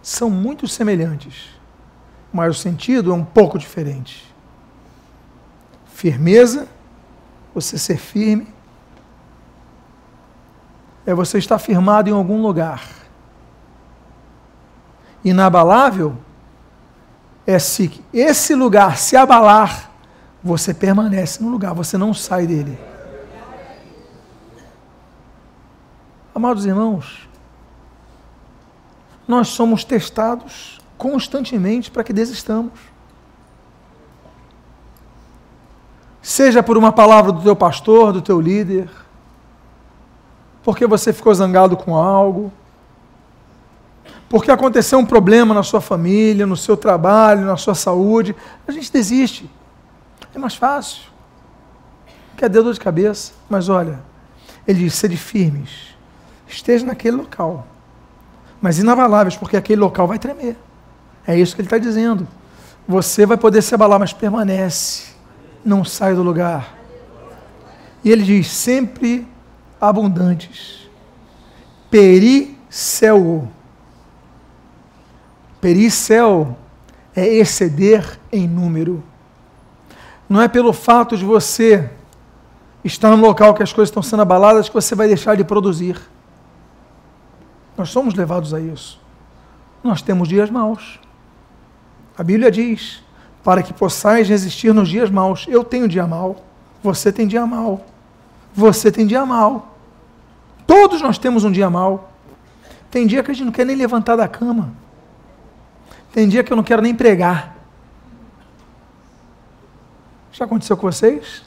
São 0.02 0.30
muito 0.30 0.68
semelhantes, 0.70 1.50
mas 2.32 2.56
o 2.56 2.60
sentido 2.60 3.12
é 3.12 3.14
um 3.14 3.26
pouco 3.26 3.60
diferente. 3.60 4.34
Firmeza, 5.94 6.70
você 7.54 7.78
ser 7.78 7.98
firme, 7.98 8.48
é 11.06 11.14
você 11.14 11.38
estar 11.38 11.60
firmado 11.60 12.10
em 12.10 12.14
algum 12.14 12.42
lugar. 12.42 12.88
Inabalável 15.26 16.18
é 17.46 17.60
se 17.60 18.02
esse 18.14 18.56
lugar 18.56 18.98
se 18.98 19.18
abalar, 19.18 19.92
você 20.42 20.74
permanece 20.74 21.44
no 21.44 21.50
lugar, 21.50 21.74
você 21.74 21.98
não 21.98 22.14
sai 22.14 22.48
dele. 22.48 22.95
Amados 26.36 26.66
irmãos, 26.66 27.30
nós 29.26 29.48
somos 29.48 29.86
testados 29.86 30.82
constantemente 30.98 31.90
para 31.90 32.04
que 32.04 32.12
desistamos. 32.12 32.74
Seja 36.22 36.62
por 36.62 36.78
uma 36.78 36.92
palavra 36.92 37.32
do 37.32 37.42
teu 37.42 37.56
pastor, 37.56 38.12
do 38.12 38.22
teu 38.22 38.42
líder, 38.42 38.90
porque 40.62 40.86
você 40.86 41.14
ficou 41.14 41.34
zangado 41.34 41.78
com 41.78 41.96
algo, 41.96 42.52
porque 44.28 44.52
aconteceu 44.52 45.00
um 45.00 45.06
problema 45.06 45.54
na 45.54 45.64
sua 45.64 45.80
família, 45.80 46.46
no 46.46 46.58
seu 46.58 46.76
trabalho, 46.76 47.46
na 47.46 47.56
sua 47.56 47.76
saúde, 47.76 48.36
a 48.68 48.74
gente 48.74 48.92
desiste. 48.92 49.50
É 50.34 50.38
mais 50.38 50.56
fácil. 50.56 51.04
Quer 52.36 52.50
dor 52.50 52.74
de 52.74 52.80
cabeça? 52.82 53.32
Mas 53.50 53.70
olha, 53.70 54.02
ele 54.68 54.80
diz: 54.80 54.96
sede 54.96 55.16
firmes, 55.16 55.95
esteja 56.48 56.86
naquele 56.86 57.18
local, 57.18 57.66
mas 58.62 58.80
inabaláveis, 58.80 59.36
porque 59.36 59.58
aquele 59.58 59.82
local 59.82 60.08
vai 60.08 60.20
tremer. 60.20 60.58
É 61.28 61.38
isso 61.38 61.56
que 61.56 61.62
ele 61.62 61.68
está 61.68 61.78
dizendo. 61.78 62.28
Você 62.88 63.26
vai 63.26 63.38
poder 63.38 63.62
se 63.62 63.74
abalar, 63.74 64.00
mas 64.00 64.14
permanece, 64.14 65.16
não 65.64 65.84
sai 65.84 66.14
do 66.14 66.22
lugar. 66.22 66.76
E 68.04 68.12
ele 68.12 68.24
diz: 68.24 68.48
sempre 68.48 69.28
abundantes. 69.82 70.88
Pericel. 71.90 73.48
Pericel 75.60 76.56
é 77.16 77.26
exceder 77.26 78.20
em 78.32 78.48
número. 78.48 79.04
Não 80.30 80.42
é 80.42 80.48
pelo 80.48 80.74
fato 80.74 81.18
de 81.18 81.26
você 81.26 81.90
estar 82.84 83.10
no 83.16 83.26
local 83.26 83.54
que 83.54 83.64
as 83.64 83.74
coisas 83.74 83.90
estão 83.90 84.04
sendo 84.04 84.22
abaladas 84.22 84.68
que 84.68 84.76
você 84.76 84.94
vai 84.94 85.08
deixar 85.08 85.36
de 85.36 85.44
produzir. 85.44 86.00
Nós 87.78 87.90
somos 87.90 88.14
levados 88.14 88.54
a 88.54 88.60
isso. 88.60 89.00
Nós 89.84 90.02
temos 90.02 90.28
dias 90.28 90.50
maus. 90.50 91.00
A 92.18 92.24
Bíblia 92.24 92.50
diz: 92.50 93.04
para 93.46 93.62
que 93.62 93.72
possais 93.72 94.28
resistir 94.28 94.74
nos 94.74 94.90
dias 94.90 95.12
maus. 95.12 95.46
Eu 95.48 95.64
tenho 95.64 95.88
dia 95.88 96.08
mau, 96.08 96.44
você 96.82 97.12
tem 97.12 97.28
dia 97.28 97.46
mau, 97.46 97.86
você 98.54 98.92
tem 98.92 99.06
dia 99.06 99.24
mau. 99.24 99.78
Todos 100.66 101.00
nós 101.00 101.20
temos 101.20 101.44
um 101.44 101.52
dia 101.52 101.70
mau. 101.70 102.12
Tem 102.90 103.06
dia 103.06 103.22
que 103.22 103.30
a 103.30 103.34
gente 103.36 103.46
não 103.46 103.52
quer 103.52 103.66
nem 103.66 103.76
levantar 103.76 104.16
da 104.16 104.28
cama. 104.28 104.74
Tem 106.12 106.28
dia 106.28 106.44
que 106.44 106.52
eu 106.52 106.58
não 106.58 106.64
quero 106.64 106.82
nem 106.82 106.96
pregar. 106.96 107.56
Já 110.32 110.46
aconteceu 110.46 110.76
com 110.76 110.92
vocês? 110.92 111.44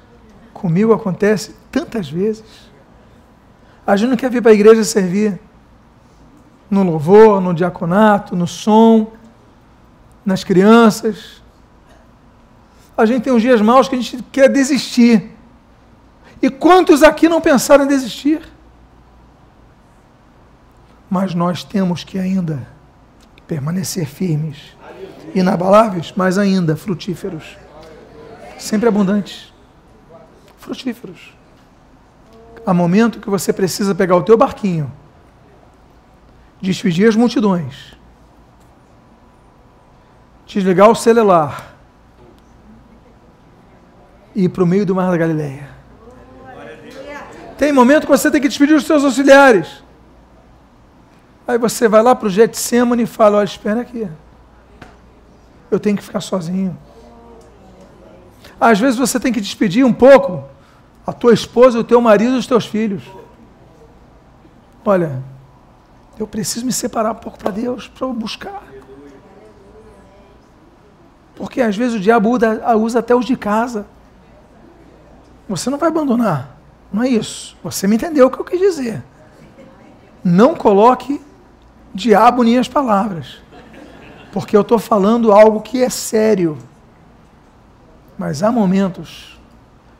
Comigo 0.54 0.92
acontece 0.92 1.56
tantas 1.72 2.08
vezes. 2.08 2.70
A 3.84 3.96
gente 3.96 4.10
não 4.10 4.16
quer 4.16 4.30
vir 4.30 4.40
para 4.40 4.52
a 4.52 4.54
igreja 4.54 4.84
servir. 4.84 5.40
No 6.70 6.82
louvor, 6.82 7.40
no 7.40 7.54
diaconato, 7.54 8.36
no 8.36 8.46
som, 8.46 9.12
nas 10.24 10.44
crianças. 10.44 11.42
A 12.96 13.06
gente 13.06 13.22
tem 13.22 13.32
uns 13.32 13.42
dias 13.42 13.60
maus 13.60 13.88
que 13.88 13.94
a 13.94 13.98
gente 14.00 14.22
quer 14.30 14.48
desistir. 14.48 15.30
E 16.42 16.50
quantos 16.50 17.02
aqui 17.02 17.28
não 17.28 17.40
pensaram 17.40 17.84
em 17.84 17.88
desistir? 17.88 18.42
mas 21.10 21.34
nós 21.34 21.64
temos 21.64 22.04
que 22.04 22.18
ainda 22.18 22.66
permanecer 23.46 24.06
firmes, 24.06 24.76
inabaláveis, 25.34 26.12
mas 26.14 26.36
ainda 26.36 26.76
frutíferos, 26.76 27.56
sempre 28.58 28.88
abundantes, 28.88 29.52
frutíferos. 30.58 31.34
Há 32.66 32.74
momento 32.74 33.20
que 33.20 33.30
você 33.30 33.52
precisa 33.52 33.94
pegar 33.94 34.16
o 34.16 34.22
teu 34.22 34.36
barquinho, 34.36 34.92
despedir 36.60 37.08
as 37.08 37.16
multidões, 37.16 37.94
desligar 40.46 40.90
o 40.90 40.94
celular 40.94 41.74
e 44.34 44.44
ir 44.44 44.48
para 44.48 44.64
o 44.64 44.66
meio 44.66 44.84
do 44.84 44.94
mar 44.94 45.10
da 45.10 45.16
Galileia. 45.16 45.68
Tem 47.56 47.72
momento 47.72 48.02
que 48.02 48.10
você 48.10 48.30
tem 48.30 48.40
que 48.40 48.48
despedir 48.48 48.76
os 48.76 48.84
seus 48.84 49.04
auxiliares. 49.04 49.82
Aí 51.46 51.58
você 51.58 51.88
vai 51.88 52.02
lá 52.02 52.14
para 52.14 52.26
o 52.26 52.30
Getsemane 52.30 53.02
e 53.02 53.06
fala, 53.06 53.38
olha, 53.38 53.44
espera 53.44 53.80
aqui. 53.80 54.08
Eu 55.70 55.80
tenho 55.80 55.96
que 55.96 56.02
ficar 56.02 56.20
sozinho. 56.20 56.78
Às 58.60 58.78
vezes 58.78 58.98
você 58.98 59.18
tem 59.18 59.32
que 59.32 59.40
despedir 59.40 59.84
um 59.84 59.92
pouco 59.92 60.44
a 61.06 61.12
tua 61.12 61.32
esposa, 61.32 61.78
o 61.78 61.84
teu 61.84 62.00
marido 62.00 62.36
os 62.36 62.46
teus 62.46 62.66
filhos. 62.66 63.02
Olha, 64.84 65.22
eu 66.18 66.26
preciso 66.26 66.66
me 66.66 66.72
separar 66.72 67.12
um 67.12 67.16
pouco 67.16 67.38
para 67.38 67.50
Deus, 67.50 67.88
para 67.88 68.06
eu 68.06 68.12
buscar. 68.12 68.62
Porque 71.34 71.60
às 71.60 71.76
vezes 71.76 71.94
o 71.94 72.00
diabo 72.00 72.30
usa, 72.30 72.98
até 72.98 73.14
os 73.14 73.24
de 73.24 73.36
casa. 73.36 73.86
Você 75.48 75.70
não 75.70 75.78
vai 75.78 75.88
abandonar. 75.88 76.58
Não 76.92 77.02
é 77.02 77.08
isso. 77.08 77.56
Você 77.62 77.86
me 77.86 77.94
entendeu 77.94 78.26
o 78.26 78.30
que 78.30 78.40
eu 78.40 78.44
quis 78.44 78.58
dizer. 78.58 79.04
Não 80.24 80.54
coloque 80.54 81.20
diabo 81.94 82.42
nem 82.42 82.58
as 82.58 82.66
palavras. 82.66 83.38
Porque 84.32 84.56
eu 84.56 84.62
estou 84.62 84.78
falando 84.78 85.32
algo 85.32 85.60
que 85.60 85.82
é 85.82 85.88
sério. 85.88 86.58
Mas 88.18 88.42
há 88.42 88.50
momentos 88.50 89.38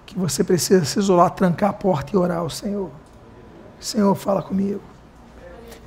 que 0.04 0.18
você 0.18 0.42
precisa 0.42 0.84
se 0.84 0.98
isolar, 0.98 1.30
trancar 1.30 1.70
a 1.70 1.72
porta 1.72 2.10
e 2.12 2.16
orar 2.16 2.38
ao 2.38 2.50
Senhor. 2.50 2.90
Senhor, 3.78 4.12
fala 4.16 4.42
comigo. 4.42 4.80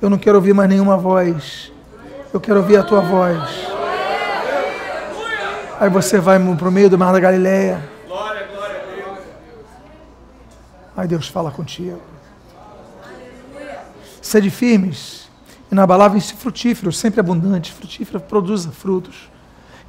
Eu 0.02 0.10
não 0.10 0.18
quero 0.18 0.36
ouvir 0.36 0.52
mais 0.52 0.68
nenhuma 0.68 0.96
voz. 0.96 1.70
Eu 2.34 2.40
quero 2.40 2.58
ouvir 2.58 2.76
a 2.76 2.82
tua 2.82 3.00
voz. 3.00 3.38
Aí 5.78 5.88
você 5.88 6.18
vai 6.18 6.40
para 6.56 6.68
o 6.68 6.72
meio 6.72 6.90
do 6.90 6.98
mar 6.98 7.12
da 7.12 7.20
Galileia. 7.20 7.80
Aí 10.96 11.06
Deus 11.06 11.28
fala 11.28 11.52
contigo. 11.52 12.02
Sede 14.20 14.50
firmes 14.50 15.22
inabaláveis 15.70 16.30
e 16.30 16.34
frutíferos, 16.34 16.98
sempre 16.98 17.20
abundantes, 17.20 17.70
frutífero, 17.70 18.20
produza 18.20 18.70
frutos. 18.70 19.30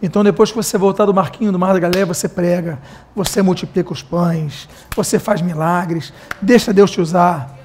Então, 0.02 0.24
depois 0.24 0.52
que 0.52 0.56
você 0.56 0.78
voltar 0.78 1.06
do 1.06 1.14
marquinho 1.14 1.52
do 1.52 1.58
Mar 1.58 1.74
da 1.74 1.80
Galileia, 1.80 2.06
você 2.06 2.30
prega, 2.30 2.80
você 3.16 3.42
multiplica 3.42 3.92
os 3.92 4.04
pães, 4.04 4.70
você 4.96 5.18
faz 5.18 5.42
milagres, 5.42 6.14
deixa 6.42 6.72
Deus 6.72 6.92
te 6.92 7.02
usar. 7.02 7.63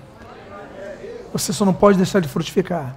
Você 1.32 1.52
só 1.52 1.64
não 1.64 1.74
pode 1.74 1.96
deixar 1.96 2.20
de 2.20 2.28
frutificar. 2.28 2.94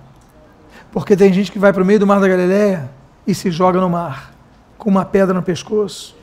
Porque 0.91 1.15
tem 1.15 1.31
gente 1.31 1.51
que 1.51 1.59
vai 1.59 1.71
para 1.71 1.81
o 1.81 1.85
meio 1.85 1.99
do 1.99 2.07
Mar 2.07 2.19
da 2.19 2.27
Galileia 2.27 2.89
e 3.25 3.33
se 3.33 3.49
joga 3.51 3.79
no 3.79 3.89
mar, 3.89 4.33
com 4.77 4.89
uma 4.89 5.05
pedra 5.05 5.33
no 5.33 5.41
pescoço. 5.41 6.15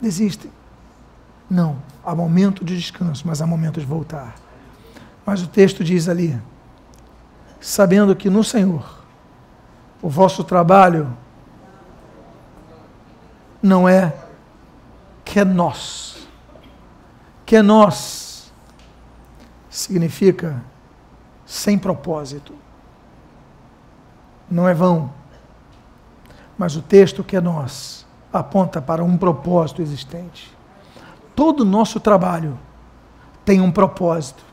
Desistem. 0.00 0.50
Não, 1.50 1.76
há 2.04 2.14
momento 2.14 2.64
de 2.64 2.76
descanso, 2.76 3.24
mas 3.26 3.40
há 3.40 3.46
momento 3.46 3.80
de 3.80 3.86
voltar. 3.86 4.34
Mas 5.24 5.42
o 5.42 5.48
texto 5.48 5.82
diz 5.82 6.08
ali, 6.08 6.40
sabendo 7.60 8.14
que 8.14 8.30
no 8.30 8.44
Senhor 8.44 9.04
o 10.00 10.08
vosso 10.08 10.44
trabalho 10.44 11.16
não 13.62 13.88
é 13.88 14.14
que 15.24 15.40
é 15.40 15.44
nós. 15.44 16.28
Que 17.44 17.56
é 17.56 17.62
nós 17.62 18.52
significa 19.68 20.62
sem 21.46 21.78
propósito. 21.78 22.52
Não 24.50 24.68
é 24.68 24.74
vão. 24.74 25.12
Mas 26.58 26.76
o 26.76 26.82
texto 26.82 27.22
que 27.22 27.36
é 27.36 27.40
nós 27.40 28.04
aponta 28.32 28.82
para 28.82 29.04
um 29.04 29.16
propósito 29.16 29.80
existente. 29.80 30.54
Todo 31.34 31.60
o 31.60 31.64
nosso 31.64 32.00
trabalho 32.00 32.58
tem 33.44 33.60
um 33.60 33.70
propósito. 33.70 34.44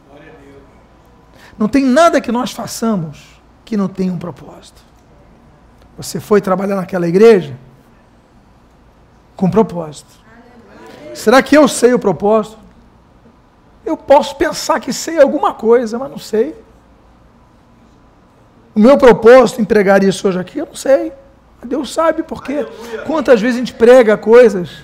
Não 1.58 1.68
tem 1.68 1.84
nada 1.84 2.22
que 2.22 2.32
nós 2.32 2.52
façamos 2.52 3.42
que 3.66 3.76
não 3.76 3.88
tenha 3.88 4.14
um 4.14 4.18
propósito. 4.18 4.82
Você 5.98 6.20
foi 6.20 6.42
trabalhar 6.42 6.76
naquela 6.76 7.08
igreja? 7.08 7.58
Com 9.36 9.50
propósito. 9.50 10.10
Será 11.14 11.42
que 11.42 11.56
eu 11.56 11.68
sei 11.68 11.94
o 11.94 12.00
propósito? 12.00 12.58
Eu 13.86 13.96
posso 13.96 14.36
pensar 14.36 14.80
que 14.80 14.92
sei 14.92 15.22
alguma 15.22 15.54
coisa, 15.54 16.00
mas 16.00 16.10
não 16.10 16.18
sei. 16.18 16.63
O 18.76 18.80
meu 18.80 18.98
propósito 18.98 19.62
em 19.62 19.66
pregar 19.66 20.04
isso 20.04 20.28
hoje 20.28 20.40
aqui, 20.40 20.58
eu 20.58 20.66
não 20.66 20.76
sei. 20.76 21.12
Deus 21.64 21.94
sabe 21.94 22.24
por 22.24 22.44
quê. 22.44 22.66
Quantas 23.06 23.40
vezes 23.40 23.58
a 23.58 23.60
gente 23.60 23.74
prega 23.74 24.18
coisas 24.18 24.84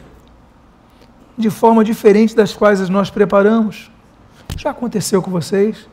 de 1.38 1.50
forma 1.50 1.84
diferente 1.84 2.36
das 2.36 2.54
quais 2.54 2.88
nós 2.90 3.10
preparamos? 3.10 3.92
Já 4.58 4.70
aconteceu 4.70 5.22
com 5.22 5.32
vocês? 5.32 5.88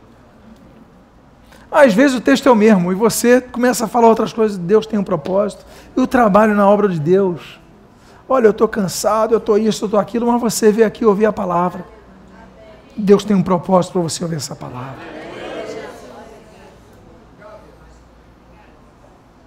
Às 1.71 1.95
vezes 1.95 2.17
o 2.17 2.21
texto 2.21 2.49
é 2.49 2.53
o 2.53 2.55
mesmo 2.55 2.93
e 2.93 2.95
você 2.95 3.41
começa 3.41 3.85
a 3.85 3.89
falar 3.89 4.09
outras 4.09 4.33
coisas, 4.33 4.57
Deus 4.57 4.87
tem 4.87 4.99
um 4.99 5.05
propósito. 5.05 5.65
E 5.97 6.01
o 6.01 6.07
trabalho 6.07 6.55
na 6.55 6.69
obra 6.69 6.89
de 6.89 7.01
Deus. 7.01 7.61
Olha, 8.29 8.47
eu 8.47 8.51
estou 8.51 8.67
cansado, 8.67 9.35
eu 9.35 9.39
estou 9.39 9.57
isso, 9.59 9.85
eu 9.85 9.87
estou 9.87 10.01
aquilo, 10.01 10.27
mas 10.27 10.41
você 10.41 10.73
veio 10.73 10.87
aqui 10.87 11.05
ouvir 11.05 11.27
a 11.27 11.33
palavra. 11.33 11.85
Deus 12.97 13.25
tem 13.25 13.37
um 13.37 13.43
propósito 13.43 13.93
para 13.93 14.03
você 14.03 14.23
ouvir 14.25 14.37
essa 14.37 14.55
palavra. 14.55 15.16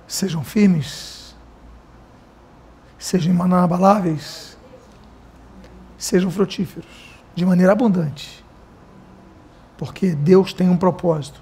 Sejam 0.09 0.43
firmes, 0.43 1.35
sejam 2.97 3.31
inabaláveis, 3.31 4.57
sejam 5.99 6.31
frutíferos, 6.31 7.13
de 7.35 7.45
maneira 7.45 7.73
abundante, 7.73 8.43
porque 9.77 10.15
Deus 10.15 10.51
tem 10.51 10.67
um 10.67 10.75
propósito 10.75 11.39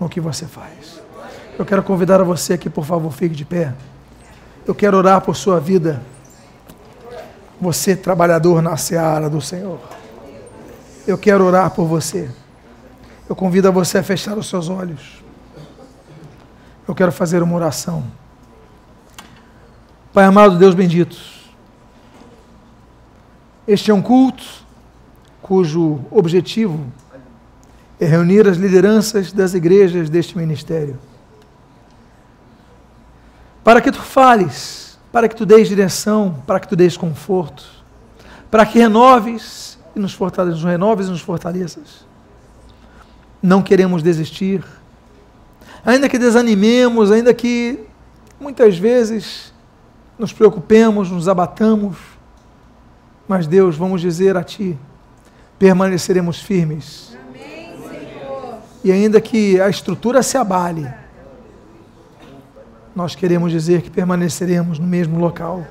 no 0.00 0.08
que 0.08 0.20
você 0.20 0.46
faz. 0.46 1.00
Eu 1.56 1.64
quero 1.64 1.80
convidar 1.84 2.20
a 2.20 2.24
você 2.24 2.54
aqui, 2.54 2.68
por 2.68 2.84
favor, 2.84 3.12
fique 3.12 3.36
de 3.36 3.44
pé. 3.44 3.72
Eu 4.66 4.74
quero 4.74 4.96
orar 4.96 5.20
por 5.20 5.36
sua 5.36 5.60
vida. 5.60 6.02
Você, 7.60 7.94
trabalhador 7.94 8.60
na 8.60 8.76
seara 8.76 9.30
do 9.30 9.40
Senhor. 9.40 9.78
Eu 11.06 11.16
quero 11.16 11.44
orar 11.44 11.70
por 11.70 11.86
você. 11.86 12.28
Eu 13.28 13.36
convido 13.36 13.68
a 13.68 13.70
você 13.70 13.98
a 13.98 14.02
fechar 14.02 14.36
os 14.36 14.48
seus 14.48 14.68
olhos. 14.68 15.21
Eu 16.92 16.94
quero 16.94 17.10
fazer 17.10 17.42
uma 17.42 17.54
oração. 17.54 18.04
Pai 20.12 20.26
amado, 20.26 20.58
Deus 20.58 20.74
bendito. 20.74 21.16
Este 23.66 23.90
é 23.90 23.94
um 23.94 24.02
culto 24.02 24.44
cujo 25.40 26.00
objetivo 26.10 26.84
é 27.98 28.04
reunir 28.04 28.46
as 28.46 28.58
lideranças 28.58 29.32
das 29.32 29.54
igrejas 29.54 30.10
deste 30.10 30.36
ministério. 30.36 30.98
Para 33.64 33.80
que 33.80 33.90
tu 33.90 34.02
fales, 34.02 34.98
para 35.10 35.30
que 35.30 35.34
tu 35.34 35.46
deis 35.46 35.68
direção, 35.68 36.42
para 36.46 36.60
que 36.60 36.68
tu 36.68 36.76
deis 36.76 36.94
conforto, 36.94 37.64
para 38.50 38.66
que 38.66 38.78
renoves 38.78 39.78
e 39.96 39.98
nos 39.98 40.12
fortaleças, 40.12 40.60
nos 40.60 40.70
renoves 40.70 41.06
e 41.06 41.10
nos 41.10 41.22
fortaleças. 41.22 42.06
Não 43.42 43.62
queremos 43.62 44.02
desistir, 44.02 44.62
ainda 45.84 46.08
que 46.08 46.18
desanimemos, 46.18 47.10
ainda 47.10 47.32
que 47.32 47.78
muitas 48.40 48.76
vezes 48.76 49.52
nos 50.18 50.32
preocupemos, 50.32 51.10
nos 51.10 51.28
abatamos, 51.28 51.96
mas 53.26 53.46
Deus, 53.46 53.76
vamos 53.76 54.00
dizer 54.00 54.36
a 54.36 54.44
Ti, 54.44 54.78
permaneceremos 55.58 56.40
firmes 56.40 57.12
e 58.84 58.90
ainda 58.90 59.20
que 59.20 59.60
a 59.60 59.68
estrutura 59.68 60.22
se 60.22 60.36
abale, 60.36 60.92
nós 62.94 63.14
queremos 63.14 63.52
dizer 63.52 63.80
que 63.80 63.90
permaneceremos 63.90 64.78
no 64.78 64.86
mesmo 64.86 65.18
local, 65.18 65.64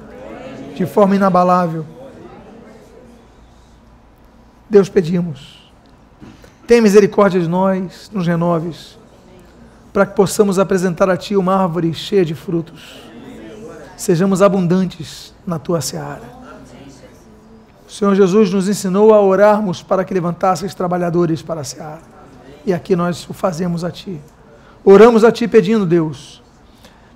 de 0.76 0.86
forma 0.86 1.16
inabalável. 1.16 1.86
Deus 4.70 4.88
pedimos, 4.88 5.72
tem 6.66 6.80
misericórdia 6.80 7.42
de 7.42 7.50
nós, 7.50 8.10
nos 8.14 8.26
renoves, 8.26 8.98
para 9.92 10.06
que 10.06 10.16
possamos 10.16 10.58
apresentar 10.60 11.10
a 11.10 11.18
Ti 11.18 11.36
uma 11.36 11.56
árvore 11.56 11.94
cheia 11.94 12.24
de 12.24 12.36
frutos. 12.36 13.02
Sejamos 13.98 14.42
abundantes 14.42 15.34
na 15.46 15.60
Tua 15.60 15.82
seara. 15.82 16.42
O 17.88 17.92
Senhor 17.92 18.16
Jesus 18.16 18.52
nos 18.54 18.70
ensinou 18.70 19.14
a 19.14 19.22
orarmos 19.22 19.84
para 19.84 20.04
que 20.04 20.14
levantasses 20.14 20.74
trabalhadores 20.74 21.42
para 21.42 21.62
a 21.62 21.64
seara 21.64 22.12
e 22.66 22.74
aqui 22.74 22.96
nós 22.96 23.28
o 23.30 23.34
fazemos 23.34 23.84
a 23.84 23.92
Ti. 23.92 24.20
Oramos 24.84 25.24
a 25.24 25.32
Ti 25.32 25.48
pedindo, 25.48 25.86
Deus, 25.86 26.42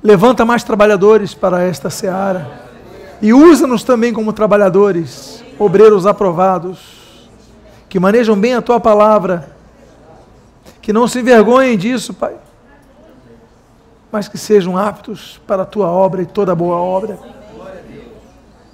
levanta 0.03 0.45
mais 0.45 0.63
trabalhadores 0.63 1.33
para 1.33 1.63
esta 1.63 1.89
seara 1.89 2.63
e 3.21 3.33
usa-nos 3.33 3.83
também 3.83 4.13
como 4.13 4.33
trabalhadores, 4.33 5.43
obreiros 5.57 6.05
aprovados, 6.05 6.79
que 7.87 7.99
manejam 7.99 8.37
bem 8.37 8.53
a 8.53 8.61
Tua 8.61 8.79
palavra, 8.79 9.55
que 10.81 10.93
não 10.93 11.07
se 11.07 11.19
envergonhem 11.19 11.77
disso, 11.77 12.13
Pai, 12.13 12.35
mas 14.15 14.29
que 14.29 14.37
sejam 14.37 14.77
aptos 14.77 15.41
para 15.45 15.63
a 15.63 15.65
Tua 15.65 15.87
obra 15.87 16.21
e 16.21 16.25
toda 16.25 16.55
boa 16.55 16.77
obra, 16.77 17.19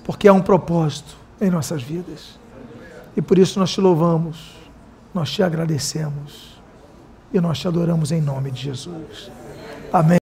porque 0.03 0.27
há 0.27 0.33
um 0.33 0.39
propósito 0.39 1.17
em 1.41 1.49
nossas 1.49 1.81
vidas 1.81 2.39
e 3.17 3.23
por 3.23 3.39
isso 3.39 3.59
nós 3.59 3.71
te 3.71 3.81
louvamos, 3.81 4.55
nós 5.11 5.31
te 5.31 5.41
agradecemos 5.41 6.61
e 7.33 7.41
nós 7.41 7.57
te 7.57 7.67
adoramos 7.67 8.11
em 8.11 8.21
nome 8.21 8.51
de 8.51 8.61
Jesus. 8.61 9.31
Amém. 9.91 10.19